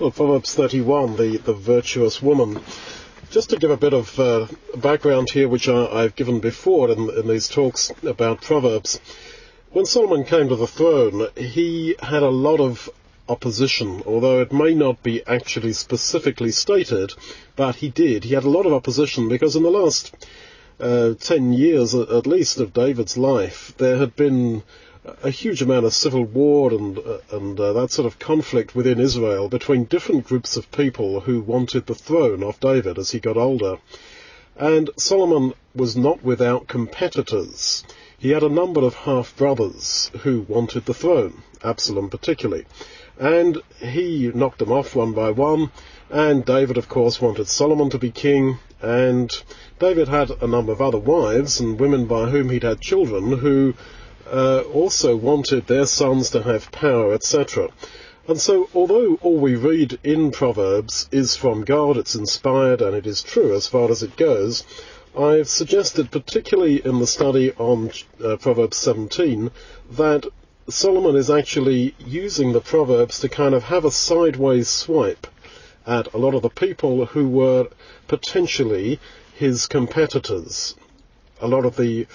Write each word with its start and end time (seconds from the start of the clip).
Well, 0.00 0.10
Proverbs 0.10 0.54
31, 0.54 1.16
the, 1.16 1.36
the 1.36 1.52
virtuous 1.52 2.22
woman. 2.22 2.58
Just 3.30 3.50
to 3.50 3.58
give 3.58 3.70
a 3.70 3.76
bit 3.76 3.92
of 3.92 4.18
uh, 4.18 4.46
background 4.74 5.28
here, 5.28 5.46
which 5.46 5.68
I, 5.68 6.00
have 6.00 6.16
given 6.16 6.40
before 6.40 6.90
in, 6.90 7.10
in 7.10 7.28
these 7.28 7.48
talks 7.48 7.92
about 8.02 8.40
Proverbs, 8.40 8.98
when 9.72 9.84
Solomon 9.84 10.24
came 10.24 10.48
to 10.48 10.56
the 10.56 10.66
throne, 10.66 11.28
he 11.36 11.96
had 12.02 12.22
a 12.22 12.30
lot 12.30 12.60
of 12.60 12.88
opposition, 13.28 14.02
although 14.06 14.40
it 14.40 14.54
may 14.54 14.72
not 14.72 15.02
be 15.02 15.22
actually 15.26 15.74
specifically 15.74 16.50
stated, 16.50 17.12
but 17.54 17.74
he 17.74 17.90
did. 17.90 18.24
He 18.24 18.32
had 18.32 18.44
a 18.44 18.48
lot 18.48 18.64
of 18.64 18.72
opposition 18.72 19.28
because 19.28 19.54
in 19.54 19.64
the 19.64 19.70
last 19.70 20.14
uh, 20.80 21.12
ten 21.20 21.52
years 21.52 21.94
at 21.94 22.26
least 22.26 22.58
of 22.58 22.72
David's 22.72 23.18
life, 23.18 23.74
there 23.76 23.98
had 23.98 24.16
been 24.16 24.62
a 25.22 25.30
huge 25.30 25.62
amount 25.62 25.86
of 25.86 25.94
civil 25.94 26.24
war 26.24 26.72
and 26.72 26.98
uh, 26.98 27.18
and 27.32 27.58
uh, 27.58 27.72
that 27.72 27.90
sort 27.90 28.06
of 28.06 28.18
conflict 28.18 28.74
within 28.74 29.00
Israel 29.00 29.48
between 29.48 29.84
different 29.84 30.26
groups 30.26 30.56
of 30.56 30.70
people 30.72 31.20
who 31.20 31.40
wanted 31.40 31.86
the 31.86 31.94
throne 31.94 32.42
of 32.42 32.60
David 32.60 32.98
as 32.98 33.10
he 33.10 33.20
got 33.20 33.36
older. 33.36 33.78
And 34.56 34.90
Solomon 34.96 35.54
was 35.74 35.96
not 35.96 36.22
without 36.22 36.68
competitors. 36.68 37.82
He 38.18 38.30
had 38.30 38.42
a 38.42 38.50
number 38.50 38.82
of 38.82 38.94
half 38.94 39.34
brothers 39.36 40.10
who 40.20 40.44
wanted 40.46 40.84
the 40.84 40.92
throne, 40.92 41.42
Absalom 41.64 42.10
particularly. 42.10 42.66
And 43.18 43.62
he 43.78 44.30
knocked 44.34 44.58
them 44.58 44.72
off 44.72 44.94
one 44.94 45.12
by 45.12 45.30
one. 45.30 45.70
And 46.10 46.44
David, 46.44 46.76
of 46.76 46.90
course, 46.90 47.22
wanted 47.22 47.48
Solomon 47.48 47.88
to 47.90 47.98
be 47.98 48.10
king. 48.10 48.58
And 48.82 49.30
David 49.78 50.08
had 50.08 50.30
a 50.42 50.46
number 50.46 50.72
of 50.72 50.82
other 50.82 50.98
wives 50.98 51.60
and 51.60 51.80
women 51.80 52.04
by 52.04 52.28
whom 52.28 52.50
he'd 52.50 52.64
had 52.64 52.82
children 52.82 53.38
who 53.38 53.74
uh, 54.30 54.62
also 54.72 55.16
wanted 55.16 55.66
their 55.66 55.86
sons 55.86 56.30
to 56.30 56.42
have 56.42 56.70
power, 56.72 57.12
etc. 57.12 57.68
And 58.28 58.40
so, 58.40 58.68
although 58.74 59.16
all 59.22 59.38
we 59.38 59.56
read 59.56 59.98
in 60.04 60.30
Proverbs 60.30 61.08
is 61.10 61.36
from 61.36 61.64
God, 61.64 61.96
it's 61.96 62.14
inspired 62.14 62.80
and 62.80 62.94
it 62.94 63.06
is 63.06 63.22
true 63.22 63.54
as 63.54 63.66
far 63.66 63.90
as 63.90 64.02
it 64.02 64.16
goes, 64.16 64.64
I've 65.18 65.48
suggested, 65.48 66.12
particularly 66.12 66.84
in 66.84 67.00
the 67.00 67.06
study 67.06 67.52
on 67.54 67.90
uh, 68.24 68.36
Proverbs 68.36 68.76
17, 68.76 69.50
that 69.90 70.26
Solomon 70.68 71.16
is 71.16 71.28
actually 71.28 71.96
using 71.98 72.52
the 72.52 72.60
Proverbs 72.60 73.18
to 73.20 73.28
kind 73.28 73.54
of 73.54 73.64
have 73.64 73.84
a 73.84 73.90
sideways 73.90 74.68
swipe 74.68 75.26
at 75.84 76.14
a 76.14 76.18
lot 76.18 76.34
of 76.34 76.42
the 76.42 76.50
people 76.50 77.06
who 77.06 77.28
were 77.28 77.68
potentially 78.06 79.00
his 79.34 79.66
competitors. 79.66 80.76
A 81.40 81.48
lot 81.48 81.64
of 81.64 81.74
the 81.76 82.06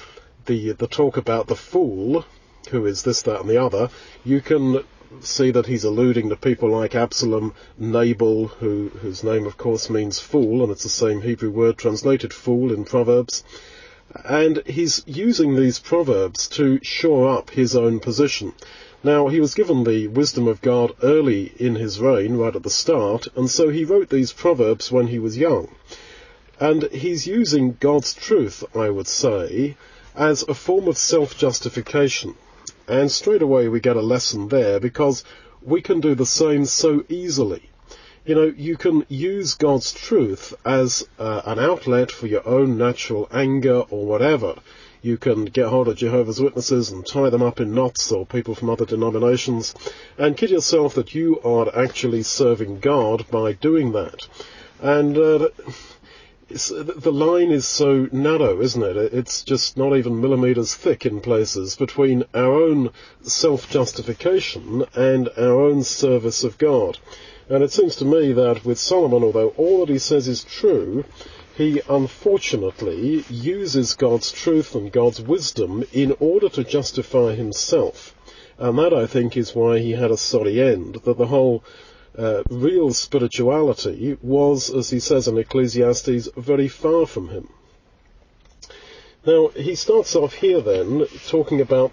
the 0.45 0.73
the 0.73 0.87
talk 0.87 1.17
about 1.17 1.47
the 1.47 1.55
fool, 1.55 2.25
who 2.69 2.85
is 2.85 3.03
this, 3.03 3.21
that, 3.23 3.41
and 3.41 3.49
the 3.49 3.61
other, 3.61 3.89
you 4.23 4.41
can 4.41 4.83
see 5.21 5.51
that 5.51 5.67
he's 5.67 5.83
alluding 5.83 6.29
to 6.29 6.35
people 6.35 6.69
like 6.69 6.95
Absalom, 6.95 7.53
Nabal, 7.77 8.47
who 8.47 8.89
whose 9.01 9.23
name 9.23 9.45
of 9.45 9.57
course 9.57 9.89
means 9.89 10.19
fool, 10.19 10.63
and 10.63 10.71
it's 10.71 10.83
the 10.83 10.89
same 10.89 11.21
Hebrew 11.21 11.51
word 11.51 11.77
translated 11.77 12.33
fool 12.33 12.73
in 12.73 12.85
Proverbs. 12.85 13.43
And 14.23 14.61
he's 14.65 15.03
using 15.05 15.55
these 15.55 15.79
proverbs 15.79 16.47
to 16.49 16.79
shore 16.83 17.29
up 17.37 17.49
his 17.49 17.75
own 17.75 17.99
position. 17.99 18.53
Now, 19.03 19.27
he 19.27 19.39
was 19.39 19.53
given 19.53 19.83
the 19.83 20.07
wisdom 20.07 20.47
of 20.47 20.61
God 20.61 20.93
early 21.03 21.51
in 21.57 21.75
his 21.75 21.99
reign, 21.99 22.37
right 22.37 22.55
at 22.55 22.63
the 22.63 22.69
start, 22.69 23.27
and 23.35 23.49
so 23.49 23.69
he 23.69 23.83
wrote 23.83 24.09
these 24.09 24.33
proverbs 24.33 24.91
when 24.91 25.07
he 25.07 25.19
was 25.19 25.37
young. 25.37 25.69
And 26.59 26.83
he's 26.91 27.27
using 27.27 27.77
God's 27.79 28.13
truth, 28.13 28.63
I 28.75 28.89
would 28.89 29.07
say, 29.07 29.75
as 30.15 30.43
a 30.43 30.53
form 30.53 30.87
of 30.87 30.97
self-justification. 30.97 32.35
And 32.87 33.11
straight 33.11 33.41
away 33.41 33.67
we 33.67 33.79
get 33.79 33.95
a 33.95 34.01
lesson 34.01 34.47
there 34.47 34.79
because 34.79 35.23
we 35.61 35.81
can 35.81 35.99
do 35.99 36.15
the 36.15 36.25
same 36.25 36.65
so 36.65 37.03
easily. 37.09 37.69
You 38.25 38.35
know, 38.35 38.53
you 38.57 38.75
can 38.75 39.05
use 39.07 39.53
God's 39.53 39.93
truth 39.93 40.53
as 40.65 41.07
uh, 41.19 41.41
an 41.45 41.59
outlet 41.59 42.11
for 42.11 42.27
your 42.27 42.47
own 42.47 42.77
natural 42.77 43.27
anger 43.31 43.81
or 43.81 44.05
whatever. 44.05 44.55
You 45.03 45.17
can 45.17 45.45
get 45.45 45.67
hold 45.67 45.87
of 45.87 45.97
Jehovah's 45.97 46.41
Witnesses 46.41 46.89
and 46.89 47.05
tie 47.05 47.29
them 47.29 47.43
up 47.43 47.59
in 47.59 47.75
knots 47.75 48.11
or 48.11 48.25
people 48.25 48.55
from 48.55 48.71
other 48.71 48.85
denominations 48.85 49.75
and 50.17 50.35
kid 50.35 50.49
yourself 50.49 50.95
that 50.95 51.13
you 51.13 51.39
are 51.41 51.69
actually 51.77 52.23
serving 52.23 52.79
God 52.79 53.25
by 53.29 53.53
doing 53.53 53.91
that. 53.91 54.27
And 54.81 55.15
uh, 55.15 55.49
Uh, 56.47 56.83
the 56.83 57.11
line 57.11 57.49
is 57.49 57.67
so 57.67 58.07
narrow, 58.11 58.61
isn't 58.61 58.83
it? 58.83 58.95
It's 58.95 59.43
just 59.43 59.77
not 59.77 59.97
even 59.97 60.21
millimeters 60.21 60.75
thick 60.75 61.03
in 61.03 61.19
places 61.19 61.75
between 61.75 62.23
our 62.35 62.53
own 62.53 62.91
self-justification 63.23 64.85
and 64.93 65.29
our 65.37 65.59
own 65.59 65.83
service 65.83 66.43
of 66.43 66.59
God. 66.59 66.99
And 67.49 67.63
it 67.63 67.71
seems 67.71 67.95
to 67.95 68.05
me 68.05 68.31
that 68.33 68.63
with 68.63 68.77
Solomon, 68.77 69.23
although 69.23 69.55
all 69.57 69.79
that 69.79 69.91
he 69.91 69.97
says 69.97 70.27
is 70.27 70.43
true, 70.43 71.03
he 71.55 71.81
unfortunately 71.89 73.25
uses 73.27 73.95
God's 73.95 74.31
truth 74.31 74.75
and 74.75 74.91
God's 74.91 75.21
wisdom 75.21 75.83
in 75.93 76.15
order 76.19 76.49
to 76.49 76.63
justify 76.63 77.33
himself. 77.33 78.13
And 78.59 78.77
that, 78.77 78.93
I 78.93 79.07
think, 79.07 79.35
is 79.35 79.55
why 79.55 79.79
he 79.79 79.93
had 79.93 80.11
a 80.11 80.17
sorry 80.17 80.61
end, 80.61 80.99
that 81.05 81.17
the 81.17 81.27
whole 81.27 81.63
uh, 82.17 82.43
real 82.49 82.93
spirituality 82.93 84.17
was, 84.21 84.69
as 84.69 84.89
he 84.89 84.99
says 84.99 85.27
in 85.27 85.37
Ecclesiastes, 85.37 86.29
very 86.37 86.67
far 86.67 87.05
from 87.05 87.29
him. 87.29 87.49
Now, 89.25 89.47
he 89.49 89.75
starts 89.75 90.15
off 90.15 90.33
here 90.35 90.61
then 90.61 91.05
talking 91.27 91.59
about 91.59 91.91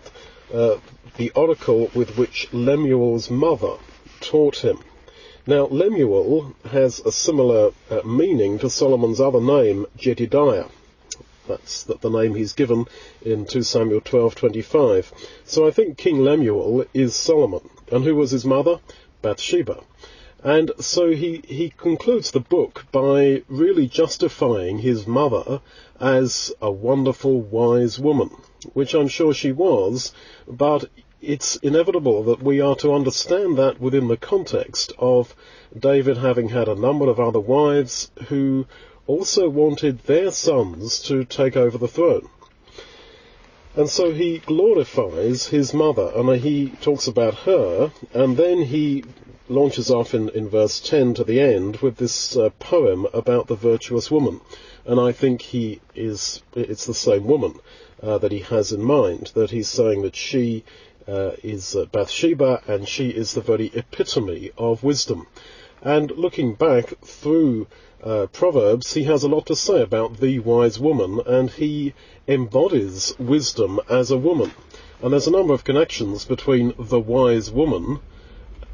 uh, 0.53 0.77
the 1.17 1.31
oracle 1.31 1.91
with 1.95 2.19
which 2.19 2.53
Lemuel's 2.53 3.31
mother 3.31 3.77
taught 4.21 4.59
him. 4.59 4.79
Now, 5.47 5.67
Lemuel 5.67 6.55
has 6.71 7.01
a 7.01 7.11
similar 7.11 7.73
uh, 7.91 8.03
meaning 8.05 8.59
to 8.61 8.71
Solomon's 8.71 9.21
other 9.21 9.41
name, 9.41 9.87
Jedidiah. 9.97 10.71
That's 11.49 11.83
the, 11.85 11.97
the 11.97 12.11
name 12.11 12.35
he's 12.35 12.53
given 12.53 12.87
in 13.23 13.47
2 13.47 13.63
Samuel 13.63 14.01
12:25. 14.03 15.13
So 15.45 15.67
I 15.67 15.73
think 15.73 15.99
King 15.99 16.21
Lemuel 16.21 16.85
is 16.95 17.17
Solomon. 17.17 17.69
And 17.91 18.05
who 18.05 18.15
was 18.15 18.31
his 18.31 18.45
mother? 18.45 18.79
Bathsheba. 19.23 19.83
And 20.45 20.73
so 20.81 21.11
he, 21.13 21.43
he 21.47 21.71
concludes 21.71 22.33
the 22.33 22.41
book 22.41 22.87
by 22.91 23.43
really 23.49 23.87
justifying 23.87 24.79
his 24.79 25.07
mother 25.07 25.61
as 26.01 26.53
a 26.61 26.71
wonderful, 26.71 27.41
wise 27.41 28.01
woman, 28.01 28.31
which 28.73 28.93
I'm 28.95 29.07
sure 29.07 29.33
she 29.33 29.53
was, 29.53 30.13
but 30.49 30.87
it's 31.21 31.55
inevitable 31.57 32.25
that 32.25 32.43
we 32.43 32.61
are 32.61 32.75
to 32.77 32.93
understand 32.93 33.57
that 33.59 33.81
within 33.81 34.09
the 34.09 34.17
context 34.17 34.93
of 34.99 35.37
David 35.79 36.17
having 36.17 36.49
had 36.49 36.67
a 36.67 36.75
number 36.75 37.09
of 37.09 37.21
other 37.21 37.39
wives 37.39 38.11
who 38.29 38.67
also 39.07 39.49
wanted 39.49 40.01
their 40.01 40.33
sons 40.33 41.01
to 41.03 41.25
take 41.25 41.57
over 41.57 41.79
the 41.79 41.87
throne. 41.87 42.29
And 43.75 43.89
so 43.89 44.13
he 44.13 44.39
glorifies 44.39 45.47
his 45.47 45.73
mother, 45.73 46.13
and 46.15 46.41
he 46.41 46.69
talks 46.83 47.07
about 47.07 47.35
her, 47.47 47.91
and 48.13 48.37
then 48.37 48.63
he 48.63 49.03
launches 49.49 49.91
off 49.91 50.13
in, 50.13 50.29
in 50.31 50.49
verse 50.49 50.79
10 50.81 51.15
to 51.15 51.25
the 51.25 51.41
end 51.41 51.79
with 51.79 51.97
this 51.97 52.37
uh, 52.37 52.51
poem 52.59 53.07
about 53.15 53.47
the 53.47 53.57
virtuous 53.57 54.11
woman. 54.11 54.43
And 54.85 55.01
I 55.01 55.13
think 55.13 55.41
he 55.41 55.81
is, 55.95 56.43
it's 56.55 56.85
the 56.85 56.95
same 56.95 57.25
woman 57.25 57.61
uh, 58.03 58.19
that 58.19 58.33
he 58.33 58.41
has 58.41 58.73
in 58.73 58.83
mind, 58.83 59.33
that 59.35 59.51
he's 59.51 59.69
saying 59.69 60.03
that 60.03 60.17
she 60.17 60.65
uh, 61.09 61.33
is 61.43 61.75
Bathsheba 61.93 62.63
and 62.67 62.87
she 62.87 63.09
is 63.09 63.33
the 63.33 63.41
very 63.41 63.71
epitome 63.75 64.51
of 64.59 64.85
wisdom. 64.85 65.27
And 65.81 66.11
looking 66.13 66.55
back 66.55 66.95
through 67.05 67.67
uh, 68.03 68.27
Proverbs, 68.33 68.95
he 68.95 69.05
has 69.05 69.23
a 69.23 69.29
lot 69.29 69.47
to 69.47 69.57
say 69.57 69.81
about 69.81 70.19
the 70.19 70.39
wise 70.41 70.79
woman, 70.79 71.21
and 71.27 71.51
he 71.51 71.95
embodies 72.27 73.15
wisdom 73.19 73.81
as 73.89 74.11
a 74.11 74.19
woman. 74.19 74.53
And 75.01 75.13
there's 75.13 75.27
a 75.27 75.33
number 75.33 75.55
of 75.55 75.65
connections 75.65 76.25
between 76.25 76.75
the 76.79 77.01
wise 77.01 77.51
woman 77.51 78.01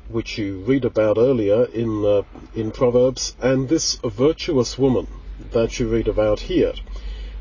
which 0.09 0.39
you 0.39 0.61
read 0.61 0.85
about 0.85 1.19
earlier 1.19 1.65
in, 1.65 2.05
uh, 2.05 2.23
in 2.55 2.71
Proverbs, 2.71 3.37
and 3.41 3.69
this 3.69 3.97
virtuous 3.97 4.79
woman 4.79 5.07
that 5.53 5.79
you 5.79 5.89
read 5.89 6.09
about 6.09 6.41
here. 6.41 6.73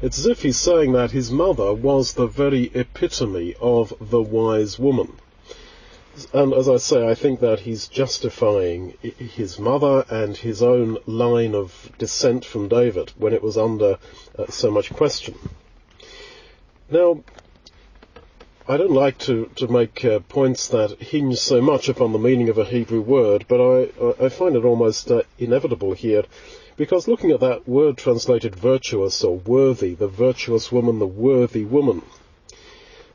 It's 0.02 0.20
as 0.20 0.28
if 0.28 0.42
he's 0.44 0.58
saying 0.58 0.92
that 0.92 1.12
his 1.12 1.32
mother 1.32 1.74
was 1.74 2.14
the 2.14 2.28
very 2.28 2.70
epitome 2.74 3.56
of 3.60 3.94
the 4.00 4.22
wise 4.22 4.78
woman. 4.78 5.14
And 6.34 6.54
as 6.54 6.68
I 6.68 6.78
say, 6.78 7.08
I 7.08 7.14
think 7.14 7.42
that 7.42 7.60
he's 7.60 7.88
justifying 7.88 8.94
his 9.02 9.60
mother 9.60 10.04
and 10.10 10.36
his 10.36 10.64
own 10.64 10.98
line 11.06 11.54
of 11.54 11.92
descent 12.00 12.44
from 12.44 12.68
David 12.68 13.12
when 13.18 13.34
it 13.34 13.44
was 13.44 13.58
under 13.58 14.00
uh, 14.38 14.48
so 14.50 14.72
much 14.72 14.92
question. 14.92 15.36
Now, 16.90 17.24
I 18.68 18.78
don't 18.78 18.92
like 18.92 19.18
to, 19.20 19.50
to 19.56 19.68
make 19.68 20.04
uh, 20.04 20.20
points 20.20 20.68
that 20.70 21.00
hinge 21.00 21.38
so 21.38 21.62
much 21.62 21.88
upon 21.88 22.14
the 22.14 22.20
meaning 22.20 22.50
of 22.50 22.58
a 22.58 22.66
Hebrew 22.66 23.02
word, 23.02 23.46
but 23.48 23.62
I, 23.62 24.26
I 24.26 24.30
find 24.30 24.56
it 24.56 24.66
almost 24.66 25.12
uh, 25.12 25.22
inevitable 25.38 25.94
here, 25.94 26.24
because 26.78 27.08
looking 27.08 27.32
at 27.32 27.40
that 27.42 27.68
word 27.68 27.98
translated 27.98 28.56
virtuous 28.56 29.24
or 29.24 29.38
worthy, 29.38 29.94
the 29.94 30.08
virtuous 30.08 30.72
woman, 30.72 31.00
the 31.00 31.08
worthy 31.08 31.64
woman, 31.64 32.02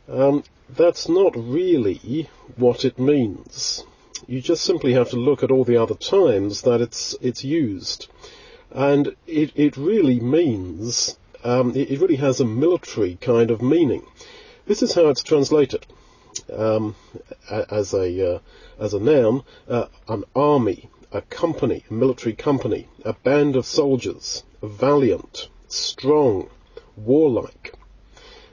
um, 0.08 0.44
that's 0.76 1.08
not 1.08 1.34
really 1.36 2.30
what 2.56 2.84
it 2.84 2.98
means. 2.98 3.84
You 4.26 4.40
just 4.40 4.64
simply 4.64 4.94
have 4.94 5.10
to 5.10 5.16
look 5.16 5.42
at 5.42 5.50
all 5.50 5.64
the 5.64 5.76
other 5.76 5.94
times 5.94 6.62
that 6.62 6.80
it's 6.80 7.14
it's 7.20 7.44
used, 7.44 8.06
and 8.70 9.14
it 9.26 9.52
it 9.54 9.76
really 9.76 10.19
means 10.20 11.19
um, 11.44 11.70
it, 11.76 11.90
it, 11.90 12.00
really 12.00 12.16
has 12.16 12.40
a 12.40 12.44
military 12.44 13.16
kind 13.16 13.50
of 13.50 13.60
meaning. 13.60 14.06
This 14.66 14.82
is 14.82 14.94
how 14.94 15.08
it's 15.08 15.22
translated 15.22 15.84
um, 16.50 16.94
as 17.50 17.92
a 17.92 18.36
uh, 18.36 18.38
as 18.78 18.94
a 18.94 19.00
noun: 19.00 19.42
uh, 19.68 19.86
an 20.08 20.25
army, 20.34 20.88
a 21.10 21.20
company, 21.20 21.84
a 21.90 21.92
military 21.92 22.34
company, 22.34 22.88
a 23.04 23.12
band 23.12 23.56
of 23.56 23.66
soldiers, 23.66 24.44
valiant, 24.62 25.48
strong, 25.68 26.48
warlike. 26.96 27.75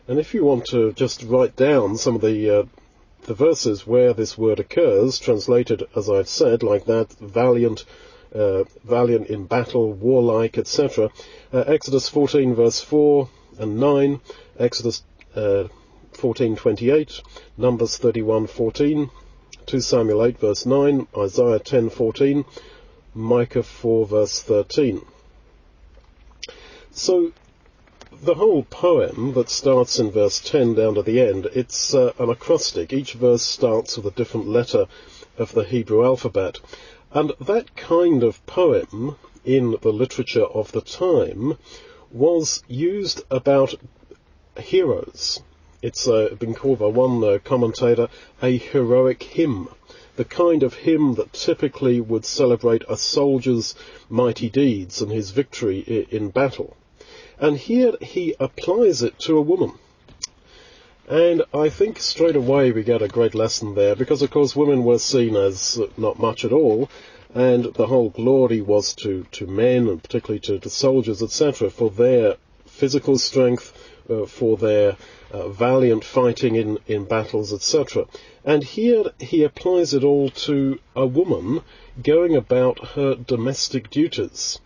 And 0.10 0.18
if 0.18 0.34
you 0.34 0.44
want 0.44 0.66
to 0.72 0.92
just 0.94 1.22
write 1.22 1.56
down 1.56 1.96
some 1.96 2.16
of 2.16 2.22
the 2.22 2.50
uh, 2.50 2.64
the 3.28 3.36
verses 3.36 3.86
where 3.86 4.12
this 4.12 4.40
word 4.40 4.60
occurs, 4.60 5.20
translated 5.20 5.84
as 5.96 6.10
I've 6.10 6.28
said, 6.28 6.64
like 6.64 6.86
that, 6.86 7.12
valiant, 7.20 7.86
uh, 8.34 8.64
valiant 8.84 9.28
in 9.28 9.46
battle, 9.46 9.94
warlike, 9.94 10.58
etc. 10.58 11.12
Uh, 11.54 11.60
Exodus 11.60 12.10
14 12.10 12.56
verse 12.56 12.82
4 12.82 13.30
and 13.60 13.80
9, 13.80 14.20
Exodus 14.58 15.04
uh, 15.36 15.66
14:28, 16.14 17.22
Numbers 17.56 18.00
31:14, 18.00 19.12
2 19.68 19.80
Samuel 19.80 20.26
8 20.26 20.40
verse 20.40 20.66
9, 20.66 21.08
Isaiah 21.16 21.60
10:14, 21.60 22.46
Micah 23.14 23.62
4 23.62 24.08
verse 24.08 24.42
13. 24.42 25.06
So 26.90 27.32
the 28.24 28.34
whole 28.34 28.64
poem 28.64 29.34
that 29.34 29.50
starts 29.50 30.00
in 30.00 30.10
verse 30.12 30.40
10 30.40 30.74
down 30.74 30.96
to 30.96 31.04
the 31.04 31.22
end, 31.22 31.48
it's 31.54 31.94
uh, 31.94 32.12
an 32.18 32.30
acrostic. 32.30 32.92
Each 32.92 33.14
verse 33.14 33.44
starts 33.44 33.96
with 33.96 34.06
a 34.08 34.18
different 34.18 34.48
letter 34.48 34.88
of 35.38 35.54
the 35.54 35.64
Hebrew 35.64 36.04
alphabet. 36.04 36.60
And 37.12 37.34
that 37.40 37.76
kind 37.76 38.24
of 38.24 38.46
poem 38.46 39.16
in 39.46 39.78
the 39.82 39.94
literature 39.94 40.46
of 40.46 40.72
the 40.72 40.82
time 40.82 41.58
was 42.12 42.64
used 42.68 43.22
about 43.32 43.76
heroes. 44.58 45.42
It's 45.82 46.08
uh, 46.08 46.36
been 46.38 46.56
called 46.56 46.80
by 46.80 46.88
one 46.88 47.24
uh, 47.24 47.38
commentator 47.44 48.10
a 48.42 48.58
heroic 48.58 49.24
hymn, 49.24 49.70
the 50.18 50.26
kind 50.26 50.64
of 50.64 50.74
hymn 50.74 51.14
that 51.16 51.32
typically 51.32 52.02
would 52.02 52.26
celebrate 52.26 52.84
a 52.90 52.98
soldier's 52.98 53.76
mighty 54.10 54.50
deeds 54.50 55.02
and 55.02 55.12
his 55.12 55.32
victory 55.32 55.80
in 56.12 56.32
battle. 56.32 56.76
And 57.40 57.58
here 57.58 57.94
he 58.02 58.36
applies 58.40 59.02
it 59.02 59.18
to 59.20 59.38
a 59.38 59.42
woman. 59.42 59.74
And 61.08 61.44
I 61.54 61.70
think 61.70 62.00
straight 62.00 62.36
away 62.36 62.72
we 62.72 62.84
get 62.84 63.02
a 63.02 63.08
great 63.08 63.34
lesson 63.34 63.74
there, 63.76 63.96
because 63.96 64.22
of 64.22 64.30
course 64.30 64.56
women 64.56 64.84
were 64.84 65.00
seen 65.00 65.36
as 65.36 65.80
not 65.98 66.20
much 66.20 66.46
at 66.46 66.52
all, 66.52 66.90
and 67.34 67.66
the 67.74 67.88
whole 67.88 68.10
glory 68.10 68.62
was 68.62 68.94
to, 68.96 69.26
to 69.32 69.48
men, 69.48 69.88
and 69.88 70.04
particularly 70.04 70.40
to, 70.42 70.60
to 70.60 70.70
soldiers, 70.70 71.24
etc., 71.24 71.70
for 71.70 71.90
their 71.90 72.36
physical 72.66 73.18
strength, 73.18 73.74
uh, 74.10 74.26
for 74.26 74.58
their 74.58 74.98
uh, 75.32 75.50
valiant 75.50 76.04
fighting 76.04 76.56
in, 76.56 76.78
in 76.88 77.06
battles, 77.06 77.54
etc. 77.54 78.06
And 78.44 78.64
here 78.64 79.12
he 79.20 79.44
applies 79.44 79.94
it 79.94 80.04
all 80.04 80.30
to 80.30 80.80
a 80.96 81.06
woman 81.06 81.62
going 82.04 82.36
about 82.36 82.90
her 82.90 83.16
domestic 83.16 83.90
duties. 83.90 84.60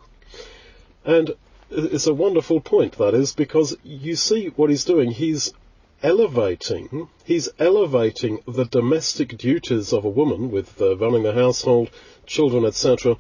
And 1.06 1.36
it's 1.76 2.08
a 2.08 2.14
wonderful 2.14 2.62
point, 2.62 2.98
that 2.98 3.14
is, 3.14 3.34
because 3.34 3.76
you 3.84 4.16
see 4.16 4.48
what 4.56 4.70
he's 4.70 4.86
doing. 4.86 5.12
He's 5.12 5.54
elevating, 6.02 7.08
he's 7.24 7.50
elevating 7.60 8.40
the 8.48 8.66
domestic 8.66 9.38
duties 9.38 9.94
of 9.94 10.06
a 10.06 10.10
woman 10.10 10.52
with 10.52 10.82
uh, 10.82 10.98
running 10.98 11.24
the 11.24 11.34
household, 11.34 11.90
children, 12.26 12.66
etc., 12.66 13.18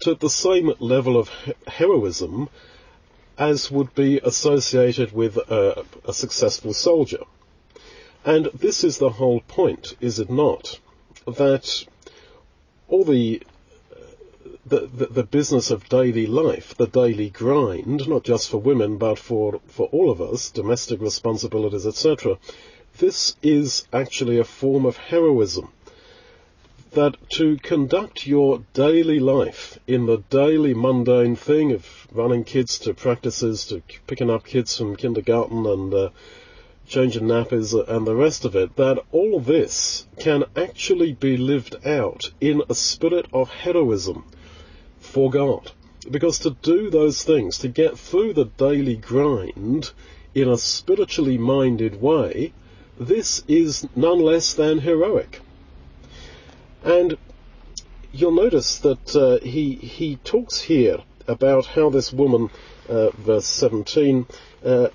to 0.00 0.14
the 0.14 0.30
same 0.30 0.72
level 0.80 1.16
of 1.16 1.30
heroism 1.66 2.48
as 3.38 3.70
would 3.70 3.94
be 3.94 4.20
associated 4.22 5.12
with 5.12 5.36
a, 5.36 5.84
a 6.06 6.12
successful 6.12 6.72
soldier. 6.72 7.24
And 8.24 8.46
this 8.54 8.84
is 8.84 8.98
the 8.98 9.10
whole 9.10 9.40
point, 9.40 9.96
is 10.00 10.18
it 10.18 10.30
not? 10.30 10.78
That 11.26 11.84
all 12.88 13.04
the 13.04 13.42
the, 14.66 14.86
the, 14.86 15.06
the, 15.06 15.22
business 15.24 15.70
of 15.70 15.90
daily 15.90 16.26
life, 16.26 16.74
the 16.78 16.86
daily 16.86 17.28
grind, 17.28 18.08
not 18.08 18.24
just 18.24 18.48
for 18.48 18.56
women, 18.56 18.96
but 18.96 19.18
for, 19.18 19.60
for 19.66 19.88
all 19.88 20.10
of 20.10 20.22
us, 20.22 20.50
domestic 20.50 21.02
responsibilities, 21.02 21.86
etc., 21.86 22.38
this 22.96 23.36
is 23.42 23.86
actually 23.92 24.38
a 24.38 24.44
form 24.44 24.86
of 24.86 24.96
heroism. 24.96 25.70
That 26.92 27.16
to 27.30 27.58
conduct 27.58 28.26
your 28.26 28.62
daily 28.72 29.20
life 29.20 29.78
in 29.86 30.06
the 30.06 30.18
daily 30.30 30.72
mundane 30.72 31.36
thing 31.36 31.72
of 31.72 32.08
running 32.10 32.44
kids 32.44 32.78
to 32.80 32.94
practices, 32.94 33.66
to 33.66 33.82
picking 34.06 34.30
up 34.30 34.46
kids 34.46 34.78
from 34.78 34.96
kindergarten 34.96 35.66
and 35.66 35.92
uh, 35.92 36.08
changing 36.86 37.24
nappies 37.24 37.74
and 37.88 38.06
the 38.06 38.16
rest 38.16 38.46
of 38.46 38.56
it, 38.56 38.76
that 38.76 39.02
all 39.12 39.40
this 39.40 40.06
can 40.18 40.44
actually 40.56 41.12
be 41.12 41.36
lived 41.36 41.76
out 41.86 42.30
in 42.40 42.62
a 42.70 42.74
spirit 42.74 43.26
of 43.32 43.50
heroism 43.50 44.24
for 45.14 45.30
God. 45.30 45.70
Because 46.10 46.40
to 46.40 46.50
do 46.50 46.90
those 46.90 47.22
things, 47.22 47.58
to 47.58 47.68
get 47.68 47.96
through 47.96 48.32
the 48.32 48.46
daily 48.46 48.96
grind 48.96 49.92
in 50.34 50.48
a 50.48 50.58
spiritually 50.58 51.38
minded 51.38 52.02
way, 52.02 52.52
this 52.98 53.44
is 53.46 53.86
none 53.94 54.18
less 54.18 54.54
than 54.54 54.80
heroic. 54.80 55.40
And 56.82 57.16
you'll 58.12 58.32
notice 58.32 58.78
that 58.78 59.14
uh, 59.14 59.38
he, 59.44 59.74
he 59.74 60.16
talks 60.16 60.60
here 60.62 60.98
about 61.28 61.66
how 61.66 61.90
this 61.90 62.12
woman, 62.12 62.50
uh, 62.88 63.10
verse 63.10 63.46
17, 63.46 64.26
uh, 64.64 64.88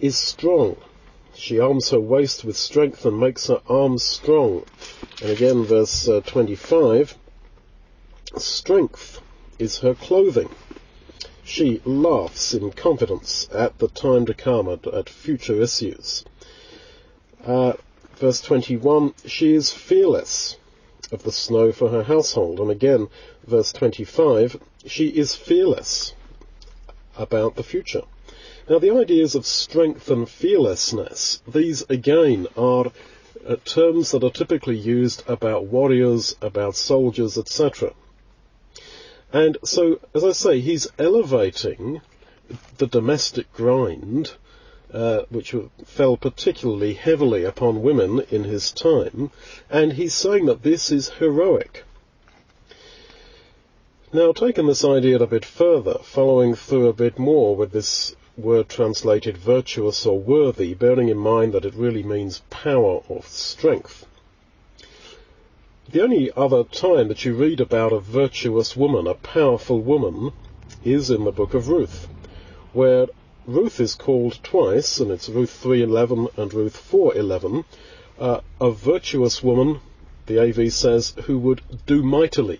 is 0.00 0.18
strong. 0.18 0.76
She 1.34 1.60
arms 1.60 1.90
her 1.90 2.00
waist 2.00 2.44
with 2.44 2.56
strength 2.56 3.06
and 3.06 3.20
makes 3.20 3.46
her 3.46 3.60
arms 3.68 4.02
strong. 4.02 4.64
And 5.22 5.30
again, 5.30 5.64
verse 5.64 6.08
uh, 6.08 6.20
25, 6.22 7.16
strength 8.36 9.20
is 9.58 9.78
her 9.78 9.94
clothing. 9.94 10.50
She 11.44 11.80
laughs 11.84 12.54
in 12.54 12.72
confidence 12.72 13.48
at 13.52 13.78
the 13.78 13.88
time 13.88 14.26
to 14.26 14.34
come, 14.34 14.68
at, 14.68 14.86
at 14.86 15.08
future 15.08 15.62
issues. 15.62 16.24
Uh, 17.44 17.74
verse 18.16 18.40
21, 18.40 19.14
she 19.24 19.54
is 19.54 19.72
fearless 19.72 20.56
of 21.12 21.22
the 21.22 21.32
snow 21.32 21.70
for 21.70 21.90
her 21.90 22.02
household. 22.02 22.58
And 22.58 22.70
again, 22.70 23.08
verse 23.46 23.72
25, 23.72 24.60
she 24.86 25.08
is 25.08 25.36
fearless 25.36 26.14
about 27.16 27.54
the 27.54 27.62
future. 27.62 28.02
Now, 28.68 28.80
the 28.80 28.90
ideas 28.90 29.36
of 29.36 29.46
strength 29.46 30.10
and 30.10 30.28
fearlessness, 30.28 31.40
these 31.46 31.82
again 31.88 32.48
are 32.56 32.90
uh, 33.46 33.56
terms 33.64 34.10
that 34.10 34.24
are 34.24 34.30
typically 34.30 34.76
used 34.76 35.22
about 35.28 35.66
warriors, 35.66 36.34
about 36.42 36.74
soldiers, 36.74 37.38
etc. 37.38 37.94
And 39.32 39.58
so, 39.64 40.00
as 40.14 40.24
I 40.24 40.32
say, 40.32 40.60
he's 40.60 40.88
elevating 40.98 42.00
the 42.78 42.86
domestic 42.86 43.52
grind, 43.52 44.34
uh, 44.92 45.22
which 45.30 45.54
fell 45.84 46.16
particularly 46.16 46.94
heavily 46.94 47.44
upon 47.44 47.82
women 47.82 48.20
in 48.30 48.44
his 48.44 48.70
time, 48.70 49.30
and 49.68 49.94
he's 49.94 50.14
saying 50.14 50.46
that 50.46 50.62
this 50.62 50.92
is 50.92 51.08
heroic. 51.18 51.84
Now, 54.12 54.32
taking 54.32 54.66
this 54.66 54.84
idea 54.84 55.18
a 55.18 55.26
bit 55.26 55.44
further, 55.44 55.98
following 56.02 56.54
through 56.54 56.86
a 56.86 56.92
bit 56.92 57.18
more 57.18 57.56
with 57.56 57.72
this 57.72 58.14
word 58.38 58.68
translated 58.68 59.36
virtuous 59.36 60.06
or 60.06 60.18
worthy, 60.20 60.74
bearing 60.74 61.08
in 61.08 61.18
mind 61.18 61.52
that 61.52 61.64
it 61.64 61.74
really 61.74 62.02
means 62.02 62.42
power 62.48 63.02
or 63.08 63.22
strength. 63.24 64.06
The 65.88 66.02
only 66.02 66.32
other 66.32 66.64
time 66.64 67.06
that 67.08 67.24
you 67.24 67.34
read 67.34 67.60
about 67.60 67.92
a 67.92 68.00
virtuous 68.00 68.76
woman, 68.76 69.06
a 69.06 69.14
powerful 69.14 69.80
woman, 69.80 70.32
is 70.82 71.10
in 71.10 71.22
the 71.22 71.30
book 71.30 71.54
of 71.54 71.68
Ruth, 71.68 72.08
where 72.72 73.06
Ruth 73.46 73.78
is 73.78 73.94
called 73.94 74.40
twice, 74.42 74.98
and 74.98 75.12
it's 75.12 75.28
Ruth 75.28 75.62
3.11 75.62 76.36
and 76.36 76.52
Ruth 76.52 76.76
4.11, 76.90 77.64
uh, 78.18 78.40
a 78.60 78.70
virtuous 78.72 79.44
woman, 79.44 79.78
the 80.26 80.40
AV 80.40 80.72
says, 80.72 81.14
who 81.26 81.38
would 81.38 81.60
do 81.86 82.02
mightily. 82.02 82.58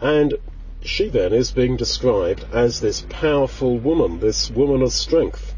And 0.00 0.34
she 0.82 1.08
then 1.08 1.32
is 1.32 1.52
being 1.52 1.76
described 1.76 2.44
as 2.52 2.80
this 2.80 3.06
powerful 3.08 3.78
woman, 3.78 4.18
this 4.18 4.50
woman 4.50 4.82
of 4.82 4.92
strength. 4.92 5.54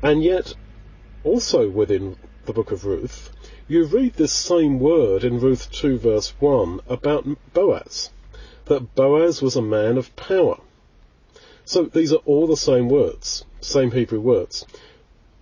And 0.00 0.22
yet, 0.22 0.54
also 1.24 1.68
within 1.68 2.16
the 2.46 2.52
book 2.52 2.70
of 2.70 2.84
Ruth, 2.84 3.32
you 3.70 3.84
read 3.84 4.14
this 4.14 4.32
same 4.32 4.80
word 4.80 5.22
in 5.22 5.38
Ruth 5.38 5.70
2 5.72 5.98
verse 5.98 6.30
1 6.40 6.80
about 6.88 7.26
Boaz, 7.52 8.08
that 8.64 8.94
Boaz 8.94 9.42
was 9.42 9.56
a 9.56 9.62
man 9.62 9.98
of 9.98 10.16
power. 10.16 10.58
So 11.66 11.84
these 11.84 12.10
are 12.10 12.22
all 12.24 12.46
the 12.46 12.56
same 12.56 12.88
words, 12.88 13.44
same 13.60 13.90
Hebrew 13.90 14.20
words. 14.20 14.64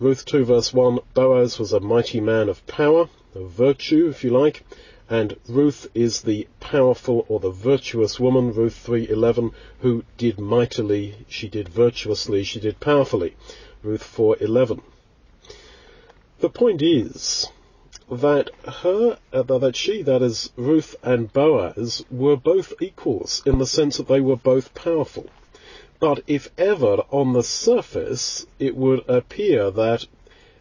Ruth 0.01 0.25
2 0.25 0.45
verse 0.45 0.75
1, 0.75 0.99
Boaz 1.15 1.61
was 1.61 1.73
a 1.73 1.79
mighty 1.79 2.19
man 2.19 2.49
of 2.49 2.67
power, 2.67 3.09
of 3.33 3.51
virtue, 3.51 4.09
if 4.09 4.25
you 4.25 4.31
like, 4.31 4.65
and 5.09 5.37
Ruth 5.49 5.87
is 5.95 6.23
the 6.23 6.49
powerful 6.59 7.25
or 7.29 7.39
the 7.39 7.53
virtuous 7.53 8.19
woman, 8.19 8.53
Ruth 8.53 8.85
3:11, 8.85 9.53
who 9.83 10.03
did 10.19 10.41
mightily, 10.41 11.15
she 11.29 11.49
did 11.49 11.69
virtuously, 11.69 12.43
she 12.43 12.59
did 12.59 12.81
powerfully, 12.81 13.37
Ruth 13.85 14.03
4:11. 14.03 14.83
The 16.41 16.51
point 16.51 16.83
is 16.83 17.49
that 18.11 18.51
her, 18.83 19.19
uh, 19.33 19.43
that 19.43 19.75
she, 19.75 20.01
that 20.03 20.23
is 20.23 20.51
Ruth 20.57 20.95
and 21.03 21.33
Boaz, 21.33 22.05
were 22.11 22.37
both 22.37 22.73
equals 22.81 23.43
in 23.45 23.59
the 23.59 23.67
sense 23.67 23.97
that 23.97 24.07
they 24.07 24.21
were 24.21 24.37
both 24.37 24.75
powerful. 24.75 25.27
But 25.99 26.23
if 26.27 26.51
ever 26.57 27.03
on 27.11 27.33
the 27.33 27.43
surface 27.43 28.47
it 28.59 28.77
would 28.77 29.09
appear 29.09 29.71
that 29.73 30.07